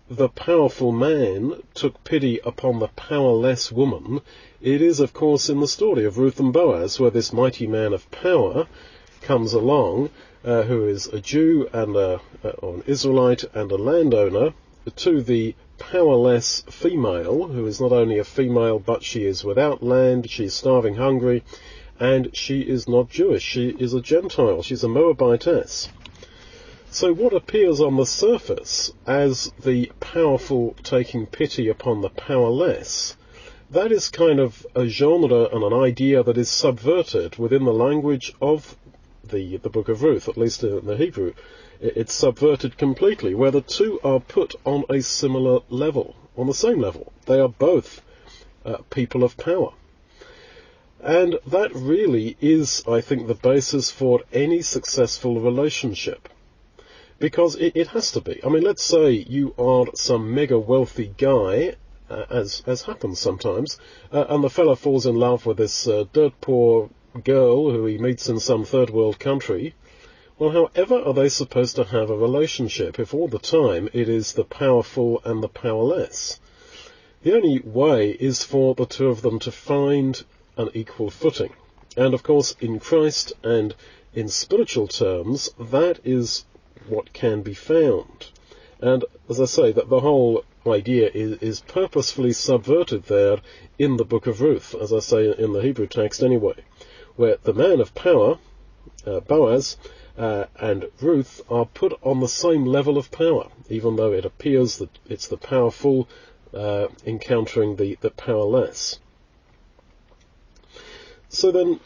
the 0.10 0.30
powerful 0.30 0.92
man 0.92 1.62
took 1.74 2.04
pity 2.04 2.40
upon 2.44 2.80
the 2.80 2.88
powerless 2.88 3.72
woman, 3.72 4.22
it 4.62 4.82
is 4.82 5.00
of 5.00 5.14
course 5.14 5.50
in 5.50 5.60
the 5.60 5.68
story 5.68 6.06
of 6.06 6.18
Ruth 6.18 6.40
and 6.40 6.54
Boaz 6.54 7.00
where 7.00 7.12
this 7.12 7.34
mighty 7.34 7.68
man 7.68 7.94
of 7.94 8.10
power 8.12 8.66
comes 9.22 9.54
along, 9.54 10.10
uh, 10.44 10.64
who 10.64 10.88
is 10.88 11.08
a 11.08 11.20
Jew 11.20 11.70
and 11.74 11.96
a, 11.96 12.22
uh, 12.44 12.52
an 12.64 12.84
Israelite 12.88 13.44
and 13.54 13.72
a 13.72 13.78
landowner, 13.78 14.54
to 14.96 15.22
the 15.22 15.56
powerless 15.78 16.64
female, 16.70 17.48
who 17.48 17.66
is 17.66 17.80
not 17.82 17.92
only 17.92 18.18
a 18.20 18.24
female 18.24 18.80
but 18.80 19.04
she 19.04 19.26
is 19.26 19.44
without 19.44 19.84
land, 19.84 20.30
she 20.30 20.46
is 20.46 20.54
starving 20.54 20.96
hungry, 20.96 21.44
and 22.00 22.36
she 22.36 22.62
is 22.62 22.88
not 22.88 23.10
Jewish. 23.10 23.44
She 23.44 23.70
is 23.70 23.94
a 23.94 24.02
Gentile. 24.02 24.62
She's 24.62 24.84
a 24.84 24.88
Moabitess. 24.88 25.90
So 26.90 27.14
what 27.14 27.34
appears 27.34 27.82
on 27.82 27.98
the 27.98 28.06
surface 28.06 28.94
as 29.06 29.52
the 29.62 29.92
powerful 30.00 30.76
taking 30.84 31.26
pity 31.26 31.68
upon 31.68 32.02
the 32.02 32.10
powerless, 32.10 33.18
that 33.70 33.92
is 33.92 34.10
kind 34.10 34.40
of 34.40 34.66
a 34.76 34.88
genre 34.88 35.50
and 35.54 35.64
an 35.64 35.74
idea 35.74 36.24
that 36.24 36.38
is 36.38 36.50
subverted 36.50 37.38
within 37.38 37.66
the 37.66 37.74
language 37.74 38.34
of 38.42 38.78
the, 39.24 39.58
the 39.58 39.70
book 39.70 39.90
of 39.90 40.04
Ruth, 40.04 40.30
at 40.30 40.38
least 40.38 40.64
in 40.64 40.86
the 40.86 40.96
Hebrew. 40.96 41.34
It's 41.80 42.14
subverted 42.14 42.78
completely, 42.78 43.34
where 43.36 43.52
the 43.52 43.62
two 43.62 44.00
are 44.04 44.20
put 44.20 44.56
on 44.66 44.86
a 44.90 45.02
similar 45.02 45.60
level, 45.70 46.16
on 46.38 46.48
the 46.48 46.54
same 46.54 46.80
level. 46.80 47.12
They 47.26 47.40
are 47.40 47.50
both 47.50 48.02
uh, 48.66 48.78
people 48.90 49.24
of 49.24 49.38
power. 49.38 49.74
And 51.02 51.38
that 51.48 51.76
really 51.76 52.36
is, 52.42 52.84
I 52.88 53.02
think, 53.02 53.28
the 53.28 53.36
basis 53.36 53.92
for 53.92 54.22
any 54.34 54.62
successful 54.62 55.40
relationship. 55.40 56.30
Because 57.20 57.56
it, 57.56 57.76
it 57.76 57.88
has 57.90 58.12
to 58.12 58.22
be. 58.22 58.42
I 58.44 58.50
mean, 58.50 58.64
let's 58.64 58.84
say 58.84 59.12
you 59.12 59.54
are 59.58 59.86
some 59.96 60.34
mega 60.34 60.58
wealthy 60.58 61.14
guy, 61.18 61.76
uh, 62.10 62.26
as, 62.30 62.64
as 62.66 62.84
happens 62.84 63.20
sometimes, 63.20 63.78
uh, 64.12 64.26
and 64.30 64.44
the 64.44 64.50
fellow 64.50 64.76
falls 64.76 65.06
in 65.06 65.16
love 65.16 65.46
with 65.46 65.58
this 65.58 65.88
uh, 65.88 66.06
dirt 66.12 66.34
poor 66.42 66.90
girl 67.24 67.72
who 67.72 67.86
he 67.86 67.98
meets 67.98 68.28
in 68.28 68.40
some 68.40 68.66
third 68.66 68.90
world 68.90 69.20
country. 69.20 69.76
Well, 70.38 70.50
however 70.50 70.96
are 70.96 71.14
they 71.14 71.30
supposed 71.30 71.78
to 71.78 71.86
have 71.86 72.10
a 72.10 72.18
relationship 72.18 73.00
if 73.00 73.14
all 73.14 73.30
the 73.30 73.40
time 73.40 73.88
it 73.94 74.10
is 74.10 74.34
the 74.34 74.44
powerful 74.44 75.22
and 75.24 75.42
the 75.42 75.48
powerless? 75.48 76.42
The 77.24 77.34
only 77.34 77.60
way 77.60 78.12
is 78.12 78.44
for 78.44 78.76
the 78.76 78.86
two 78.86 79.08
of 79.08 79.22
them 79.22 79.40
to 79.40 79.52
find 79.52 80.26
an 80.58 80.72
equal 80.74 81.10
footing. 81.10 81.54
And 81.96 82.14
of 82.14 82.24
course, 82.24 82.54
in 82.60 82.82
Christ 82.82 83.32
and 83.44 83.76
in 84.14 84.28
spiritual 84.28 84.90
terms, 84.90 85.52
that 85.58 86.02
is 86.04 86.44
what 86.90 87.14
can 87.14 87.42
be 87.42 87.54
found. 87.54 88.32
And 88.82 89.06
as 89.30 89.40
I 89.40 89.46
say, 89.46 89.72
that 89.72 89.88
the 89.88 90.02
whole 90.02 90.44
idea 90.68 91.10
is, 91.14 91.38
is 91.38 91.62
purposefully 91.62 92.34
subverted 92.34 93.04
there 93.04 93.38
in 93.80 93.96
the 93.96 94.04
book 94.04 94.28
of 94.28 94.42
Ruth, 94.42 94.76
as 94.76 94.92
I 94.92 95.00
say 95.00 95.34
in 95.34 95.54
the 95.54 95.62
Hebrew 95.62 95.88
text 95.88 96.22
anyway, 96.22 96.56
where 97.16 97.38
the 97.42 97.54
man 97.54 97.80
of 97.80 97.96
power, 97.96 98.38
uh, 99.08 99.22
Boaz, 99.22 99.78
uh, 100.18 100.46
and 100.60 100.86
Ruth 101.02 101.42
are 101.50 101.66
put 101.66 101.94
on 102.02 102.20
the 102.20 102.28
same 102.28 102.66
level 102.66 102.98
of 102.98 103.12
power, 103.12 103.50
even 103.70 103.96
though 103.96 104.14
it 104.14 104.26
appears 104.26 104.78
that 104.78 104.98
it's 105.08 105.28
the 105.28 105.38
powerful 105.38 106.08
uh, 106.54 106.88
encountering 107.06 107.76
the, 107.76 107.98
the 108.02 108.12
powerless. 108.12 109.00
So 111.28 111.52
then, 111.52 111.80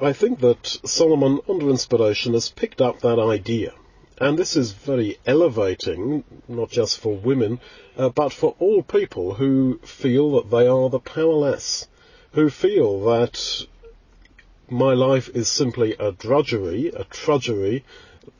I 0.00 0.12
think 0.12 0.40
that 0.40 0.66
Solomon, 0.84 1.40
under 1.48 1.68
inspiration, 1.68 2.34
has 2.34 2.48
picked 2.48 2.80
up 2.80 3.00
that 3.00 3.18
idea. 3.18 3.72
And 4.18 4.38
this 4.38 4.54
is 4.54 4.72
very 4.72 5.18
elevating, 5.26 6.24
not 6.46 6.70
just 6.70 7.00
for 7.00 7.16
women, 7.16 7.58
uh, 7.96 8.10
but 8.10 8.32
for 8.32 8.54
all 8.58 8.82
people 8.82 9.34
who 9.34 9.78
feel 9.82 10.32
that 10.32 10.50
they 10.50 10.66
are 10.66 10.90
the 10.90 11.00
powerless, 11.00 11.88
who 12.32 12.50
feel 12.50 13.00
that 13.06 13.66
my 14.70 14.94
life 14.94 15.28
is 15.34 15.50
simply 15.50 15.96
a 15.98 16.12
drudgery, 16.12 16.88
a 16.88 17.04
trudgery, 17.04 17.84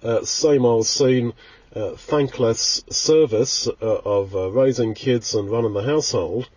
uh, 0.03 0.25
same 0.25 0.65
old 0.65 0.87
scene, 0.87 1.33
uh, 1.75 1.91
thankless 1.97 2.83
service 2.91 3.69
uh, 3.69 3.73
of 4.05 4.35
uh, 4.35 4.51
raising 4.51 4.95
kids 4.95 5.35
and 5.35 5.51
running 5.51 5.73
the 5.73 5.83
household, 5.83 6.49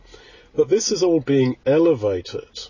that 0.56 0.70
this 0.70 0.92
is 0.92 1.04
all 1.04 1.20
being 1.20 1.58
elevated 1.66 2.68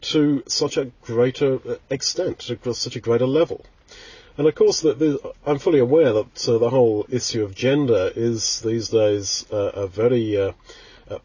to 0.00 0.42
such 0.46 0.76
a 0.76 0.90
greater 1.02 1.58
extent, 1.90 2.38
to 2.40 2.74
such 2.74 2.96
a 2.96 3.00
greater 3.00 3.26
level. 3.26 3.64
And 4.36 4.46
of 4.46 4.54
course, 4.54 4.84
I'm 5.44 5.58
fully 5.58 5.80
aware 5.80 6.12
that 6.12 6.48
uh, 6.48 6.58
the 6.58 6.70
whole 6.70 7.06
issue 7.08 7.42
of 7.42 7.56
gender 7.56 8.12
is 8.14 8.60
these 8.60 8.88
days 8.88 9.44
uh, 9.50 9.56
a 9.74 9.86
very 9.88 10.36
uh, 10.36 10.52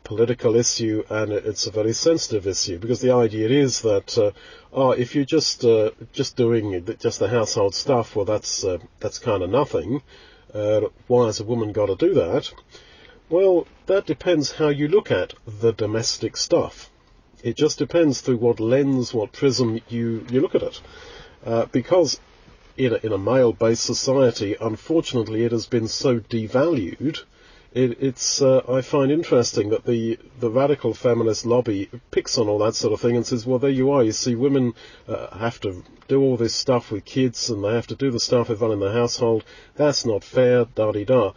political 0.03 0.55
issue, 0.55 1.03
and 1.09 1.31
it's 1.31 1.67
a 1.67 1.71
very 1.71 1.93
sensitive 1.93 2.47
issue 2.47 2.79
because 2.79 3.01
the 3.01 3.11
idea 3.11 3.49
is 3.49 3.81
that 3.81 4.17
uh, 4.17 4.31
oh, 4.73 4.91
if 4.91 5.15
you're 5.15 5.25
just 5.25 5.63
uh, 5.63 5.91
just 6.11 6.35
doing 6.35 6.85
just 6.99 7.19
the 7.19 7.29
household 7.29 7.75
stuff, 7.75 8.15
well, 8.15 8.25
that's 8.25 8.63
uh, 8.63 8.79
that's 8.99 9.19
kind 9.19 9.43
of 9.43 9.49
nothing. 9.49 10.01
why 11.07 11.25
has 11.25 11.39
a 11.39 11.43
woman 11.43 11.71
got 11.71 11.87
to 11.87 11.95
do 11.95 12.13
that? 12.15 12.51
Well, 13.29 13.67
that 13.85 14.05
depends 14.05 14.51
how 14.51 14.69
you 14.69 14.87
look 14.87 15.09
at 15.09 15.33
the 15.47 15.71
domestic 15.71 16.37
stuff. 16.37 16.89
It 17.43 17.55
just 17.57 17.77
depends 17.77 18.21
through 18.21 18.37
what 18.37 18.59
lens, 18.59 19.13
what 19.13 19.33
prism 19.33 19.81
you, 19.89 20.25
you 20.29 20.39
look 20.39 20.55
at 20.55 20.63
it. 20.63 20.81
Uh, 21.45 21.65
because 21.65 22.19
in 22.77 22.93
a, 22.93 22.95
in 22.97 23.11
a 23.11 23.17
male-based 23.17 23.83
society, 23.83 24.55
unfortunately, 24.59 25.43
it 25.43 25.51
has 25.51 25.65
been 25.65 25.87
so 25.87 26.19
devalued. 26.19 27.23
It, 27.73 27.97
it's 28.03 28.39
uh, 28.39 28.61
I 28.69 28.81
find 28.81 29.11
interesting 29.11 29.69
that 29.69 29.85
the 29.85 30.19
the 30.39 30.51
radical 30.51 30.93
feminist 30.93 31.43
lobby 31.43 31.89
picks 32.11 32.37
on 32.37 32.47
all 32.47 32.59
that 32.59 32.75
sort 32.75 32.93
of 32.93 33.01
thing 33.01 33.15
and 33.15 33.25
says, 33.25 33.47
well, 33.47 33.57
there 33.57 33.71
you 33.71 33.89
are. 33.89 34.03
You 34.03 34.11
see, 34.11 34.35
women 34.35 34.73
uh, 35.07 35.35
have 35.35 35.59
to 35.61 35.83
do 36.07 36.21
all 36.21 36.37
this 36.37 36.53
stuff 36.53 36.91
with 36.91 37.03
kids, 37.03 37.49
and 37.49 37.63
they 37.63 37.73
have 37.73 37.87
to 37.87 37.95
do 37.95 38.11
the 38.11 38.19
stuff 38.19 38.49
with 38.49 38.61
running 38.61 38.79
the 38.79 38.91
household. 38.91 39.43
That's 39.75 40.05
not 40.05 40.23
fair. 40.23 40.65
Da 40.65 40.91
di 40.91 41.03
da. 41.03 41.31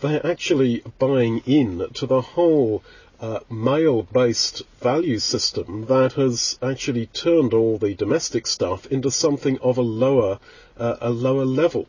They're 0.00 0.26
actually 0.26 0.82
buying 0.98 1.42
in 1.44 1.88
to 1.94 2.06
the 2.06 2.22
whole 2.22 2.82
uh, 3.20 3.40
male-based 3.50 4.62
value 4.80 5.18
system 5.18 5.86
that 5.86 6.14
has 6.14 6.58
actually 6.62 7.06
turned 7.06 7.52
all 7.52 7.76
the 7.76 7.94
domestic 7.94 8.46
stuff 8.46 8.86
into 8.86 9.10
something 9.10 9.58
of 9.58 9.76
a 9.78 9.82
lower, 9.82 10.38
uh, 10.78 10.96
a 11.00 11.10
lower 11.10 11.44
level. 11.44 11.86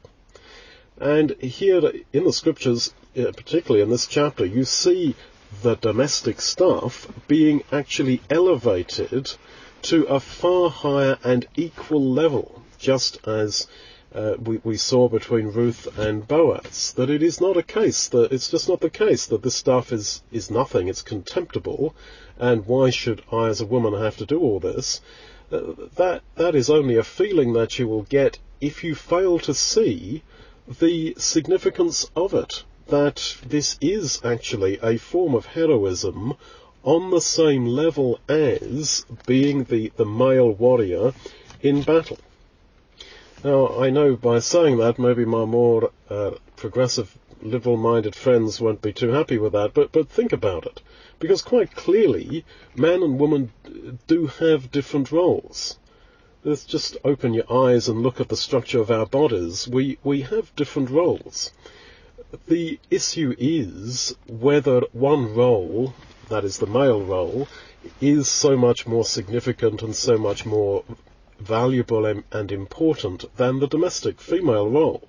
And 0.99 1.31
here 1.41 1.91
in 2.11 2.23
the 2.25 2.33
scriptures, 2.33 2.93
particularly 3.13 3.81
in 3.81 3.89
this 3.89 4.07
chapter, 4.07 4.45
you 4.45 4.63
see 4.63 5.15
the 5.61 5.75
domestic 5.75 6.41
staff 6.41 7.07
being 7.27 7.63
actually 7.71 8.21
elevated 8.29 9.31
to 9.83 10.03
a 10.05 10.19
far 10.19 10.69
higher 10.69 11.17
and 11.23 11.45
equal 11.55 12.03
level, 12.03 12.63
just 12.79 13.25
as 13.27 13.67
uh, 14.15 14.35
we, 14.39 14.59
we, 14.63 14.77
saw 14.77 15.07
between 15.07 15.47
Ruth 15.47 15.97
and 15.97 16.27
Boaz, 16.27 16.93
that 16.93 17.09
it 17.09 17.21
is 17.21 17.41
not 17.41 17.57
a 17.57 17.63
case 17.63 18.07
that 18.09 18.31
it's 18.31 18.49
just 18.49 18.69
not 18.69 18.79
the 18.79 18.89
case 18.89 19.25
that 19.27 19.41
this 19.43 19.55
stuff 19.55 19.91
is, 19.91 20.21
is 20.31 20.49
nothing, 20.49 20.87
it's 20.87 21.01
contemptible, 21.01 21.95
and 22.39 22.65
why 22.65 22.89
should 22.89 23.21
I 23.31 23.47
as 23.47 23.61
a 23.61 23.65
woman 23.65 23.93
have 23.93 24.17
to 24.17 24.25
do 24.25 24.39
all 24.39 24.59
this? 24.59 25.01
Uh, 25.51 25.73
that, 25.95 26.21
that 26.35 26.55
is 26.55 26.69
only 26.69 26.95
a 26.97 27.03
feeling 27.03 27.53
that 27.53 27.77
you 27.77 27.87
will 27.87 28.03
get 28.03 28.39
if 28.61 28.83
you 28.83 28.95
fail 28.95 29.37
to 29.39 29.53
see 29.53 30.23
the 30.79 31.13
significance 31.17 32.09
of 32.15 32.33
it, 32.33 32.63
that 32.87 33.37
this 33.47 33.77
is 33.81 34.23
actually 34.23 34.79
a 34.81 34.97
form 34.97 35.35
of 35.35 35.45
heroism 35.45 36.35
on 36.83 37.11
the 37.11 37.21
same 37.21 37.65
level 37.65 38.19
as 38.27 39.05
being 39.25 39.63
the, 39.65 39.91
the 39.95 40.05
male 40.05 40.51
warrior 40.51 41.13
in 41.61 41.81
battle. 41.81 42.17
Now, 43.43 43.79
I 43.79 43.89
know 43.89 44.15
by 44.15 44.39
saying 44.39 44.77
that, 44.77 44.99
maybe 44.99 45.25
my 45.25 45.45
more 45.45 45.91
uh, 46.09 46.31
progressive, 46.55 47.17
liberal-minded 47.41 48.15
friends 48.15 48.61
won't 48.61 48.81
be 48.81 48.93
too 48.93 49.09
happy 49.09 49.37
with 49.37 49.53
that, 49.53 49.73
but, 49.73 49.91
but 49.91 50.09
think 50.09 50.31
about 50.31 50.65
it. 50.65 50.81
Because 51.19 51.41
quite 51.41 51.75
clearly, 51.75 52.45
man 52.75 53.03
and 53.03 53.19
woman 53.19 53.51
do 54.07 54.27
have 54.27 54.71
different 54.71 55.11
roles. 55.11 55.77
Let's 56.43 56.65
just 56.65 56.97
open 57.05 57.33
your 57.33 57.51
eyes 57.51 57.87
and 57.87 58.01
look 58.01 58.19
at 58.19 58.27
the 58.27 58.37
structure 58.37 58.81
of 58.81 58.91
our 58.91 59.05
bodies. 59.05 59.67
We, 59.67 59.97
we 60.03 60.21
have 60.21 60.55
different 60.55 60.89
roles. 60.89 61.51
The 62.47 62.79
issue 62.89 63.35
is 63.37 64.15
whether 64.27 64.81
one 64.91 65.35
role, 65.35 65.93
that 66.29 66.43
is 66.43 66.57
the 66.57 66.65
male 66.65 67.01
role, 67.01 67.47
is 68.01 68.27
so 68.27 68.57
much 68.57 68.87
more 68.87 69.05
significant 69.05 69.83
and 69.83 69.95
so 69.95 70.17
much 70.17 70.43
more 70.43 70.83
valuable 71.39 72.05
and, 72.05 72.23
and 72.31 72.51
important 72.51 73.25
than 73.37 73.59
the 73.59 73.67
domestic 73.67 74.19
female 74.19 74.67
role. 74.67 75.07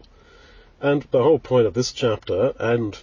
And 0.81 1.07
the 1.12 1.23
whole 1.23 1.38
point 1.38 1.66
of 1.66 1.73
this 1.73 1.93
chapter 1.93 2.52
and 2.59 2.99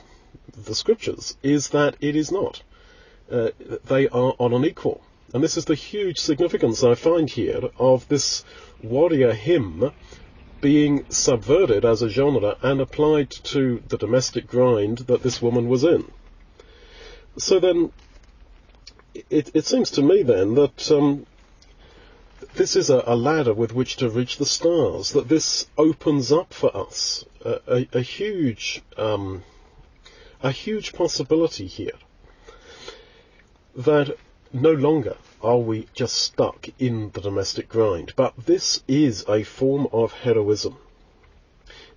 the 0.56 0.76
scriptures 0.76 1.36
is 1.42 1.70
that 1.70 1.96
it 2.00 2.16
is 2.16 2.32
not. 2.32 2.62
Uh, 3.32 3.50
they 3.86 4.08
are 4.10 4.36
on 4.38 4.54
an 4.54 4.66
equal. 4.66 5.02
And 5.34 5.44
this 5.44 5.58
is 5.58 5.66
the 5.66 5.76
huge 5.76 6.20
significance 6.20 6.84
I 6.84 6.94
find 6.94 7.30
here 7.30 7.70
of 7.80 8.08
this 8.08 8.44
warrior 8.84 9.34
hymn 9.34 9.92
being 10.62 11.06
subverted 11.10 11.84
as 11.84 12.02
a 12.02 12.10
genre 12.10 12.56
and 12.62 12.80
applied 12.80 13.30
to 13.32 13.82
the 13.88 13.98
domestic 13.98 14.48
grind 14.48 15.00
that 15.00 15.24
this 15.24 15.42
woman 15.42 15.68
was 15.68 15.84
in. 15.84 16.10
So 17.38 17.60
then, 17.60 17.92
it, 19.30 19.52
it 19.54 19.66
seems 19.66 19.92
to 19.92 20.02
me 20.02 20.24
then 20.24 20.56
that 20.56 20.92
um, 20.92 21.26
this 22.56 22.76
is 22.76 22.90
a, 22.90 23.04
a, 23.06 23.16
ladder 23.16 23.54
with 23.54 23.74
which 23.74 23.98
to 23.98 24.10
reach 24.10 24.38
the 24.38 24.46
stars, 24.46 25.12
that 25.12 25.28
this 25.28 25.68
opens 25.78 26.32
up 26.32 26.54
for 26.54 26.76
us 26.76 27.26
a, 27.44 27.60
a, 27.68 27.88
a 27.94 28.02
huge, 28.02 28.82
um, 28.98 29.44
a 30.44 30.52
huge 30.52 30.94
possibility 30.94 31.68
here. 31.68 31.98
That 33.76 34.18
no 34.54 34.72
longer 34.72 35.16
are 35.42 35.58
we 35.58 35.88
just 35.94 36.16
stuck 36.16 36.68
in 36.78 37.12
the 37.12 37.22
domestic 37.22 37.70
grind, 37.70 38.14
but 38.16 38.34
this 38.46 38.84
is 38.88 39.26
a 39.28 39.44
form 39.44 39.88
of 39.92 40.12
heroism. 40.12 40.78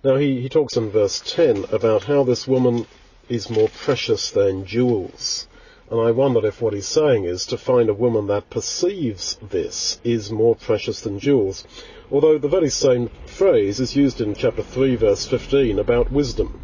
Now 0.03 0.15
he, 0.15 0.41
he 0.41 0.49
talks 0.49 0.77
in 0.77 0.89
verse 0.89 1.21
10 1.25 1.65
about 1.71 2.03
how 2.05 2.23
this 2.23 2.47
woman 2.47 2.87
is 3.27 3.49
more 3.49 3.69
precious 3.69 4.31
than 4.31 4.65
jewels. 4.65 5.47
And 5.89 5.99
I 5.99 6.11
wonder 6.11 6.45
if 6.47 6.61
what 6.61 6.73
he's 6.73 6.87
saying 6.87 7.25
is 7.25 7.45
to 7.47 7.57
find 7.57 7.89
a 7.89 7.93
woman 7.93 8.27
that 8.27 8.49
perceives 8.49 9.37
this 9.49 9.99
is 10.03 10.31
more 10.31 10.55
precious 10.55 11.01
than 11.01 11.19
jewels. 11.19 11.65
Although 12.11 12.37
the 12.37 12.47
very 12.47 12.69
same 12.69 13.09
phrase 13.25 13.79
is 13.79 13.95
used 13.95 14.21
in 14.21 14.33
chapter 14.33 14.63
3 14.63 14.95
verse 14.95 15.25
15 15.25 15.77
about 15.77 16.11
wisdom. 16.11 16.59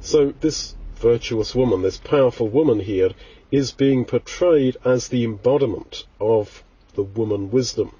So 0.00 0.32
this 0.40 0.74
virtuous 0.96 1.54
woman, 1.54 1.82
this 1.82 1.98
powerful 1.98 2.48
woman 2.48 2.80
here, 2.80 3.10
is 3.54 3.70
being 3.72 4.04
portrayed 4.04 4.76
as 4.84 5.08
the 5.08 5.24
embodiment 5.24 6.04
of 6.20 6.64
the 6.94 7.02
woman 7.02 7.50
wisdom. 7.50 7.94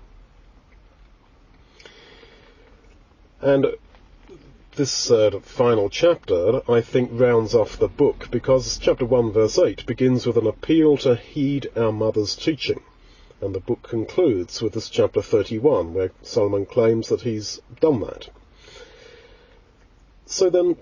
And 3.40 3.66
this 4.74 5.10
uh, 5.10 5.38
final 5.42 5.88
chapter, 5.88 6.60
I 6.68 6.80
think, 6.80 7.10
rounds 7.12 7.54
off 7.54 7.78
the 7.78 7.88
book 7.88 8.28
because 8.30 8.78
chapter 8.78 9.04
1, 9.04 9.32
verse 9.32 9.58
8 9.58 9.86
begins 9.86 10.26
with 10.26 10.36
an 10.36 10.46
appeal 10.46 10.96
to 10.98 11.14
heed 11.14 11.70
our 11.76 11.92
mother's 11.92 12.34
teaching. 12.34 12.80
And 13.40 13.54
the 13.54 13.60
book 13.60 13.82
concludes 13.82 14.60
with 14.60 14.72
this 14.72 14.88
chapter 14.88 15.22
31, 15.22 15.94
where 15.94 16.10
Solomon 16.22 16.66
claims 16.66 17.08
that 17.10 17.20
he's 17.20 17.60
done 17.80 18.00
that. 18.00 18.28
So 20.26 20.50
then, 20.50 20.76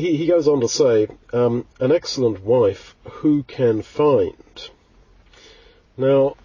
he, 0.00 0.16
he 0.16 0.26
goes 0.26 0.48
on 0.48 0.60
to 0.60 0.68
say, 0.68 1.08
um, 1.32 1.66
an 1.78 1.92
excellent 1.92 2.42
wife 2.42 2.94
who 3.04 3.42
can 3.42 3.82
find? 3.82 4.70
Now, 5.96 6.36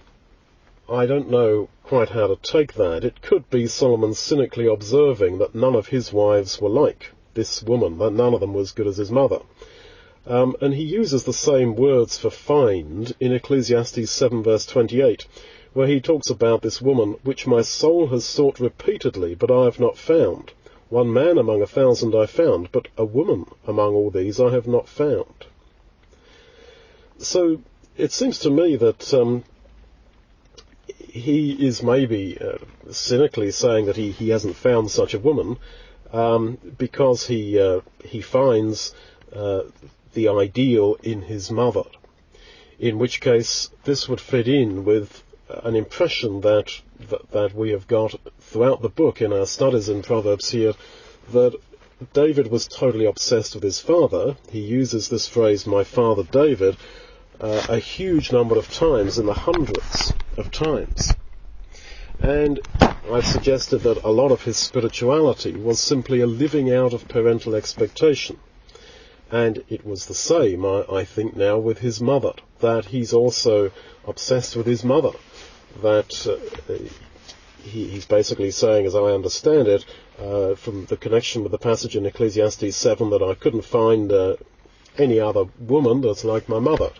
I 0.89 1.05
don't 1.05 1.29
know 1.29 1.69
quite 1.83 2.09
how 2.09 2.27
to 2.27 2.35
take 2.35 2.74
that. 2.74 3.03
It 3.03 3.21
could 3.21 3.50
be 3.50 3.67
Solomon 3.67 4.13
cynically 4.13 4.67
observing 4.67 5.38
that 5.38 5.55
none 5.55 5.75
of 5.75 5.88
his 5.88 6.12
wives 6.12 6.59
were 6.59 6.69
like 6.69 7.12
this 7.35 7.63
woman, 7.63 7.97
that 8.00 8.13
none 8.13 8.33
of 8.33 8.39
them 8.39 8.53
was 8.53 8.69
as 8.69 8.74
good 8.74 8.88
as 8.88 8.97
his 8.97 9.12
mother. 9.12 9.39
Um, 10.27 10.55
and 10.62 10.74
he 10.74 10.83
uses 10.83 11.24
the 11.24 11.33
same 11.33 11.75
words 11.75 12.17
for 12.17 12.31
find 12.31 13.13
in 13.19 13.31
Ecclesiastes 13.31 14.09
7 14.09 14.41
verse 14.41 14.65
28, 14.65 15.25
where 15.74 15.88
he 15.88 16.00
talks 16.00 16.29
about 16.29 16.62
this 16.62 16.81
woman, 16.81 17.17
which 17.24 17.45
my 17.45 17.62
soul 17.62 18.07
has 18.07 18.25
sought 18.25 18.59
repeatedly, 18.59 19.35
but 19.35 19.51
I 19.51 19.65
have 19.65 19.79
not 19.79 19.98
found. 19.98 20.53
One 20.96 21.12
man 21.12 21.38
among 21.38 21.62
a 21.62 21.68
thousand 21.68 22.16
I 22.16 22.25
found, 22.25 22.72
but 22.72 22.88
a 22.98 23.03
woman 23.03 23.48
among 23.68 23.94
all 23.96 24.10
these 24.10 24.40
I 24.40 24.51
have 24.51 24.66
not 24.66 24.88
found. 24.88 25.48
So 27.18 27.60
it 27.98 28.14
seems 28.14 28.40
to 28.40 28.50
me 28.50 28.77
that 28.77 29.14
um, 29.14 29.44
he 31.10 31.68
is 31.68 31.84
maybe 31.84 32.38
uh, 32.40 32.60
cynically 32.92 33.51
saying 33.51 33.88
that 33.88 33.98
he, 33.98 34.12
he 34.12 34.29
hasn't 34.29 34.55
found 34.55 34.90
such 34.90 35.14
a 35.14 35.20
woman 35.20 35.58
um, 36.14 36.60
because 36.77 37.27
he 37.27 37.60
uh, 37.60 37.81
he 38.05 38.22
finds 38.22 38.96
uh, 39.36 39.64
the 40.14 40.29
ideal 40.29 40.96
in 41.03 41.24
his 41.24 41.51
mother. 41.51 41.84
In 42.79 43.00
which 43.00 43.20
case, 43.20 43.70
this 43.84 44.08
would 44.08 44.22
fit 44.22 44.48
in 44.48 44.86
with 44.86 45.22
an 45.50 45.75
impression 45.75 46.40
that, 46.40 46.72
that, 47.10 47.31
that 47.31 47.53
we 47.53 47.72
have 47.72 47.88
got 47.88 48.16
throughout 48.40 48.81
the 48.81 48.90
book 48.90 49.22
in 49.22 49.34
our 49.34 49.46
studies 49.46 49.90
in 49.90 50.01
Proverbs 50.01 50.51
here 50.51 50.74
that 51.31 51.60
David 52.14 52.48
was 52.48 52.68
totally 52.68 53.05
obsessed 53.05 53.55
with 53.55 53.64
his 53.64 53.79
father. 53.79 54.36
He 54.50 54.60
uses 54.60 55.10
this 55.10 55.27
phrase, 55.27 55.66
my 55.66 55.84
father 55.84 56.24
David, 56.24 56.77
uh, 57.40 57.66
a 57.70 57.79
huge 57.79 58.31
number 58.31 58.58
of 58.58 58.72
times, 58.72 59.18
in 59.18 59.25
the 59.25 59.34
hundreds 59.34 60.14
of 60.38 60.51
times. 60.51 61.14
And 62.20 62.60
I've 63.12 63.25
suggested 63.25 63.79
that 63.79 64.03
a 64.03 64.10
lot 64.10 64.31
of 64.31 64.44
his 64.44 64.58
spirituality 64.58 65.53
was 65.53 65.79
simply 65.79 66.22
a 66.22 66.27
living 66.27 66.72
out 66.72 66.94
of 66.94 67.08
parental 67.08 67.55
expectation. 67.55 68.40
And 69.31 69.64
it 69.70 69.86
was 69.86 70.05
the 70.05 70.14
same, 70.14 70.66
I, 70.66 70.86
I 70.92 71.05
think, 71.05 71.36
now 71.36 71.58
with 71.58 71.79
his 71.79 72.01
mother, 72.01 72.34
that 72.60 72.86
he's 72.86 73.14
also 73.14 73.72
obsessed 74.05 74.55
with 74.55 74.66
his 74.66 74.84
mother 74.84 75.12
that 75.81 76.27
uh, 76.27 76.74
he, 77.64 77.88
he's 77.88 78.05
basically 78.05 78.51
saying, 78.51 78.85
as 78.85 78.96
I 78.96 79.00
understand 79.00 79.68
it, 79.68 79.85
uh, 80.20 80.55
from 80.55 80.85
the 80.85 80.98
connection 80.98 81.44
with 81.44 81.51
the 81.51 81.57
passage 81.57 81.96
in 81.96 82.05
Ecclesiastes 82.05 82.75
7, 82.75 83.09
that 83.09 83.24
I 83.24 83.33
couldn't 83.33 83.66
find 83.66 84.11
uh, 84.11 84.35
any 84.98 85.20
other 85.20 85.46
woman 85.59 86.01
that's 86.01 86.24
like 86.24 86.48
my 86.48 86.59
mother. 86.59 86.92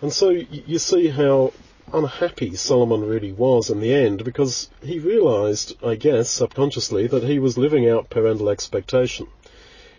And 0.00 0.12
so 0.12 0.30
you 0.30 0.78
see 0.78 1.08
how 1.08 1.52
unhappy 1.92 2.54
Solomon 2.56 3.06
really 3.06 3.32
was 3.32 3.70
in 3.70 3.80
the 3.80 3.94
end 3.94 4.24
because 4.24 4.68
he 4.82 4.98
realized, 4.98 5.76
I 5.84 5.94
guess, 5.94 6.30
subconsciously 6.30 7.06
that 7.08 7.24
he 7.24 7.38
was 7.38 7.58
living 7.58 7.88
out 7.88 8.10
parental 8.10 8.48
expectation. 8.48 9.28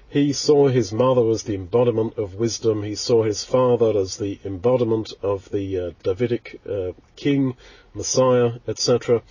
He 0.10 0.34
saw 0.34 0.68
his 0.68 0.94
mother 0.94 1.30
as 1.30 1.44
the 1.44 1.56
embodiment 1.56 2.18
of 2.18 2.36
wisdom. 2.36 2.84
He 2.84 2.96
saw 2.96 3.24
his 3.24 3.44
father 3.44 3.98
as 3.98 4.18
the 4.18 4.39
embodiment 4.46 5.13
of 5.22 5.50
the 5.50 5.80
uh, 5.80 5.91
Davidic 6.04 6.62
uh, 6.70 6.94
king, 7.15 7.58
Messiah, 7.94 8.54
etc. 8.68 9.24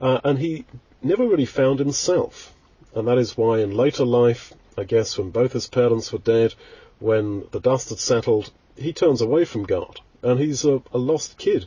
Uh, 0.00 0.20
and 0.22 0.38
he 0.38 0.64
never 1.02 1.26
really 1.26 1.46
found 1.46 1.78
himself. 1.78 2.54
And 2.94 3.08
that 3.08 3.18
is 3.18 3.36
why 3.36 3.60
in 3.60 3.76
later 3.76 4.04
life, 4.04 4.52
I 4.76 4.84
guess 4.84 5.16
when 5.16 5.30
both 5.30 5.54
his 5.54 5.66
parents 5.66 6.12
were 6.12 6.18
dead, 6.18 6.54
when 6.98 7.46
the 7.50 7.60
dust 7.60 7.88
had 7.88 7.98
settled, 7.98 8.50
he 8.76 8.92
turns 8.92 9.20
away 9.20 9.44
from 9.44 9.64
God. 9.64 10.00
And 10.22 10.38
he's 10.38 10.64
a, 10.64 10.82
a 10.92 10.98
lost 10.98 11.38
kid. 11.38 11.66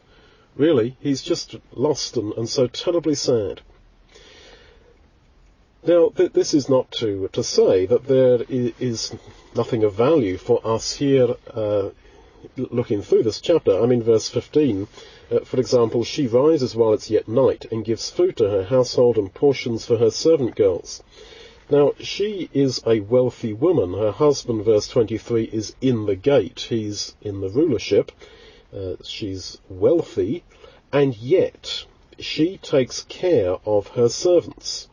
Really, 0.56 0.96
he's 1.02 1.22
just 1.22 1.56
lost 1.74 2.16
and, 2.16 2.32
and 2.34 2.48
so 2.48 2.68
terribly 2.68 3.16
sad. 3.16 3.62
Now, 5.88 6.10
th- 6.10 6.34
this 6.34 6.56
is 6.56 6.68
not 6.68 6.90
to, 6.94 7.30
to 7.34 7.44
say 7.44 7.86
that 7.86 8.06
there 8.06 8.44
is 8.50 9.14
nothing 9.56 9.84
of 9.84 9.94
value 9.94 10.36
for 10.36 10.60
us 10.66 10.96
here 10.96 11.36
uh, 11.54 11.90
looking 12.58 13.04
through 13.04 13.22
this 13.22 13.40
chapter. 13.40 13.80
I 13.80 13.86
mean, 13.86 14.02
verse 14.02 14.28
15, 14.28 14.88
uh, 15.30 15.40
for 15.42 15.60
example, 15.60 16.04
she 16.04 16.26
rises 16.26 16.76
while 16.76 16.94
it's 16.94 17.12
yet 17.12 17.28
night 17.28 17.66
and 17.72 17.86
gives 17.86 18.10
food 18.10 18.36
to 18.38 18.50
her 18.50 18.64
household 18.64 19.20
and 19.20 19.32
portions 19.32 19.86
for 19.86 20.00
her 20.00 20.10
servant 20.10 20.56
girls. 20.56 21.04
Now, 21.70 21.92
she 22.00 22.50
is 22.52 22.82
a 22.88 23.02
wealthy 23.02 23.54
woman. 23.54 23.94
Her 23.94 24.12
husband, 24.12 24.66
verse 24.66 24.88
23, 24.88 25.44
is 25.54 25.76
in 25.82 26.08
the 26.08 26.16
gate. 26.16 26.62
He's 26.62 27.16
in 27.22 27.42
the 27.42 27.50
rulership. 27.50 28.12
Uh, 28.76 28.96
she's 29.04 29.60
wealthy, 29.70 30.44
and 30.92 31.16
yet 31.16 31.86
she 32.18 32.58
takes 32.58 33.04
care 33.04 33.58
of 33.68 33.90
her 33.90 34.10
servants 34.10 34.88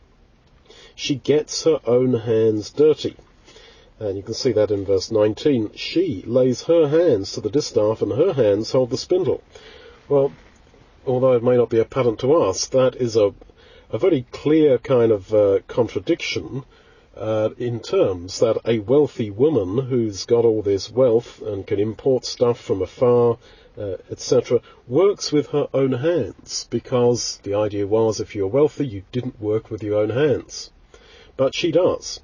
she 1.03 1.15
gets 1.15 1.65
her 1.65 1.81
own 1.85 2.13
hands 2.13 2.69
dirty. 2.69 3.13
And 3.99 4.15
you 4.15 4.23
can 4.23 4.33
see 4.33 4.53
that 4.53 4.71
in 4.71 4.85
verse 4.85 5.11
19. 5.11 5.71
She 5.75 6.23
lays 6.25 6.61
her 6.63 6.87
hands 6.87 7.33
to 7.33 7.41
the 7.41 7.49
distaff 7.49 8.01
and 8.01 8.13
her 8.13 8.31
hands 8.31 8.71
hold 8.71 8.89
the 8.89 8.97
spindle. 8.97 9.43
Well, 10.07 10.31
although 11.05 11.33
it 11.33 11.43
may 11.43 11.57
not 11.57 11.69
be 11.69 11.79
apparent 11.79 12.19
to 12.19 12.33
us, 12.35 12.67
that 12.67 12.95
is 12.95 13.17
a, 13.17 13.33
a 13.89 13.97
very 13.97 14.25
clear 14.31 14.77
kind 14.77 15.11
of 15.11 15.33
uh, 15.33 15.59
contradiction 15.67 16.63
uh, 17.17 17.49
in 17.57 17.81
terms 17.81 18.39
that 18.39 18.61
a 18.65 18.79
wealthy 18.79 19.29
woman 19.29 19.85
who's 19.87 20.25
got 20.25 20.45
all 20.45 20.61
this 20.61 20.89
wealth 20.89 21.41
and 21.41 21.67
can 21.67 21.81
import 21.81 22.23
stuff 22.23 22.57
from 22.57 22.81
afar, 22.81 23.37
uh, 23.77 23.97
etc., 24.09 24.61
works 24.87 25.33
with 25.33 25.47
her 25.47 25.67
own 25.73 25.91
hands 25.91 26.65
because 26.69 27.41
the 27.43 27.55
idea 27.55 27.85
was 27.85 28.21
if 28.21 28.35
you're 28.35 28.47
wealthy, 28.47 28.87
you 28.87 29.03
didn't 29.11 29.41
work 29.41 29.69
with 29.69 29.83
your 29.83 29.99
own 29.99 30.09
hands. 30.09 30.71
But 31.35 31.55
she 31.55 31.71
does. 31.71 32.21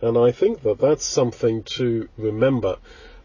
And 0.00 0.18
I 0.18 0.32
think 0.32 0.62
that 0.62 0.78
that's 0.78 1.04
something 1.04 1.62
to 1.64 2.08
remember 2.16 2.78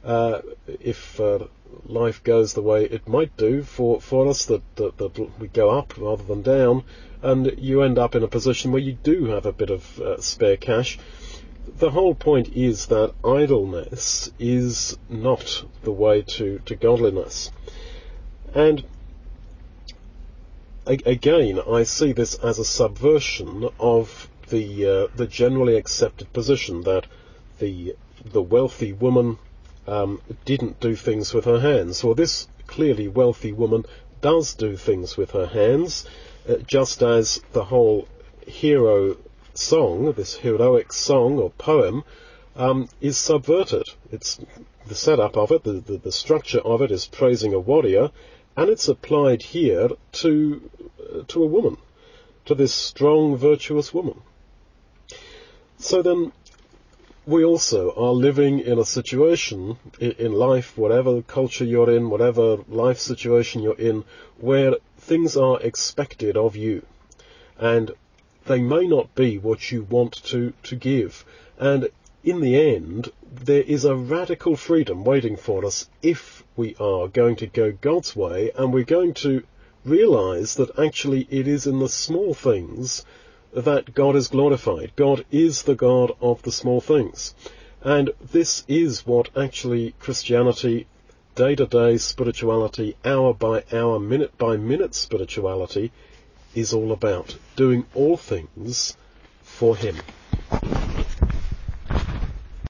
uh, 0.04 0.42
if 0.68 1.20
uh, 1.20 1.40
life 1.86 2.24
goes 2.24 2.54
the 2.54 2.62
way 2.62 2.86
it 2.86 3.08
might 3.08 3.36
do 3.38 3.64
for, 3.64 4.02
for 4.02 4.28
us, 4.28 4.46
that, 4.46 4.64
that, 4.78 4.98
that 4.98 5.40
we 5.40 5.48
go 5.48 5.70
up 5.70 5.98
rather 5.98 6.24
than 6.24 6.42
down, 6.42 6.84
and 7.22 7.54
you 7.58 7.82
end 7.82 7.98
up 7.98 8.16
in 8.16 8.24
a 8.24 8.28
position 8.28 8.72
where 8.72 8.82
you 8.82 8.94
do 8.94 9.26
have 9.26 9.46
a 9.46 9.52
bit 9.52 9.70
of 9.70 10.00
uh, 10.00 10.20
spare 10.20 10.58
cash. 10.58 10.98
The 11.78 11.92
whole 11.92 12.16
point 12.16 12.50
is 12.56 12.88
that 12.88 13.14
idleness 13.24 14.32
is 14.40 14.98
not 15.10 15.64
the 15.84 15.92
way 15.92 16.24
to, 16.24 16.60
to 16.66 16.76
godliness. 16.76 17.52
And 18.54 18.84
again, 20.86 21.60
I 21.70 21.84
see 21.84 22.12
this 22.12 22.36
as 22.36 22.58
a 22.60 22.66
subversion 22.66 23.70
of 23.80 24.31
the 24.52 24.88
uh, 24.88 25.08
the 25.16 25.28
generally 25.28 25.76
accepted 25.76 26.32
position 26.34 26.84
that 26.84 27.08
the 27.60 27.96
the 28.24 28.42
wealthy 28.42 28.94
woman 28.94 29.40
um, 29.88 30.22
didn't 30.46 30.80
do 30.80 30.96
things 30.96 31.34
with 31.34 31.46
her 31.46 31.60
hands. 31.60 32.04
Well, 32.04 32.14
this 32.14 32.48
clearly 32.68 33.08
wealthy 33.08 33.52
woman 33.52 33.86
does 34.22 34.54
do 34.54 34.78
things 34.78 35.18
with 35.18 35.32
her 35.32 35.48
hands, 35.48 36.06
uh, 36.48 36.58
just 36.68 37.02
as 37.02 37.42
the 37.54 37.66
whole 37.66 38.08
hero 38.46 39.18
song, 39.54 40.14
this 40.14 40.36
heroic 40.36 40.94
song 40.94 41.40
or 41.40 41.50
poem, 41.52 42.04
um, 42.56 42.88
is 43.00 43.18
subverted. 43.18 43.88
It's 44.12 44.40
the 44.88 44.96
setup 44.96 45.38
of 45.38 45.52
it, 45.52 45.64
the, 45.64 45.74
the, 45.74 45.98
the, 45.98 46.12
structure 46.12 46.60
of 46.60 46.82
it 46.82 46.92
is 46.92 47.06
praising 47.06 47.54
a 47.54 47.60
warrior, 47.60 48.12
and 48.56 48.70
it's 48.70 48.88
applied 48.88 49.42
here 49.42 49.90
to 50.12 50.70
uh, 51.00 51.24
to 51.28 51.44
a 51.44 51.48
woman, 51.48 51.78
to 52.46 52.56
this 52.56 52.74
strong, 52.74 53.36
virtuous 53.36 53.94
woman. 53.94 54.22
So 55.84 56.04
then, 56.04 56.32
we 57.26 57.44
also 57.44 57.92
are 57.96 58.14
living 58.14 58.60
in 58.60 58.78
a 58.78 58.86
situation 58.86 59.78
in 60.00 60.32
life, 60.32 60.78
whatever 60.78 61.24
culture 61.24 61.66
you're 61.66 61.90
in, 61.90 62.12
whatever 62.12 62.58
life 62.70 63.00
situation 63.00 63.64
you're 63.64 63.80
in, 63.80 64.04
where 64.38 64.76
things 65.00 65.36
are 65.36 65.60
expected 65.60 66.38
of 66.38 66.56
you. 66.56 66.86
And 67.58 67.92
they 68.46 68.62
may 68.62 68.86
not 68.86 69.16
be 69.16 69.40
what 69.40 69.72
you 69.72 69.82
want 69.82 70.24
to, 70.26 70.54
to 70.64 70.76
give. 70.76 71.26
And 71.58 71.90
in 72.24 72.42
the 72.42 72.56
end, 72.76 73.12
there 73.32 73.64
is 73.64 73.84
a 73.84 73.96
radical 73.96 74.56
freedom 74.56 75.04
waiting 75.04 75.36
for 75.36 75.66
us 75.66 75.90
if 76.04 76.44
we 76.56 76.76
are 76.80 77.08
going 77.08 77.38
to 77.38 77.48
go 77.48 77.72
God's 77.72 78.16
way 78.16 78.52
and 78.56 78.72
we're 78.72 78.84
going 78.84 79.16
to 79.26 79.44
realize 79.84 80.54
that 80.56 80.78
actually 80.78 81.28
it 81.32 81.48
is 81.48 81.66
in 81.66 81.80
the 81.80 81.90
small 81.90 82.36
things 82.36 83.04
that 83.54 83.94
God 83.94 84.16
is 84.16 84.28
glorified. 84.28 84.92
God 84.96 85.26
is 85.32 85.64
the 85.64 85.76
God 85.76 86.12
of 86.22 86.42
the 86.44 86.52
small 86.52 86.82
things. 86.82 87.34
And 87.84 88.12
this 88.32 88.64
is 88.68 89.06
what 89.06 89.30
actually 89.36 89.96
Christianity, 90.00 90.88
day 91.36 91.56
to 91.56 91.66
day 91.66 91.98
spirituality, 91.98 92.96
hour 93.04 93.34
by 93.34 93.64
hour, 93.72 94.00
minute 94.00 94.38
by 94.38 94.58
minute 94.58 94.94
spirituality 94.94 95.92
is 96.54 96.74
all 96.74 96.92
about. 96.92 97.38
Doing 97.56 97.86
all 97.94 98.18
things 98.18 98.96
for 99.42 99.76
Him. 99.76 99.98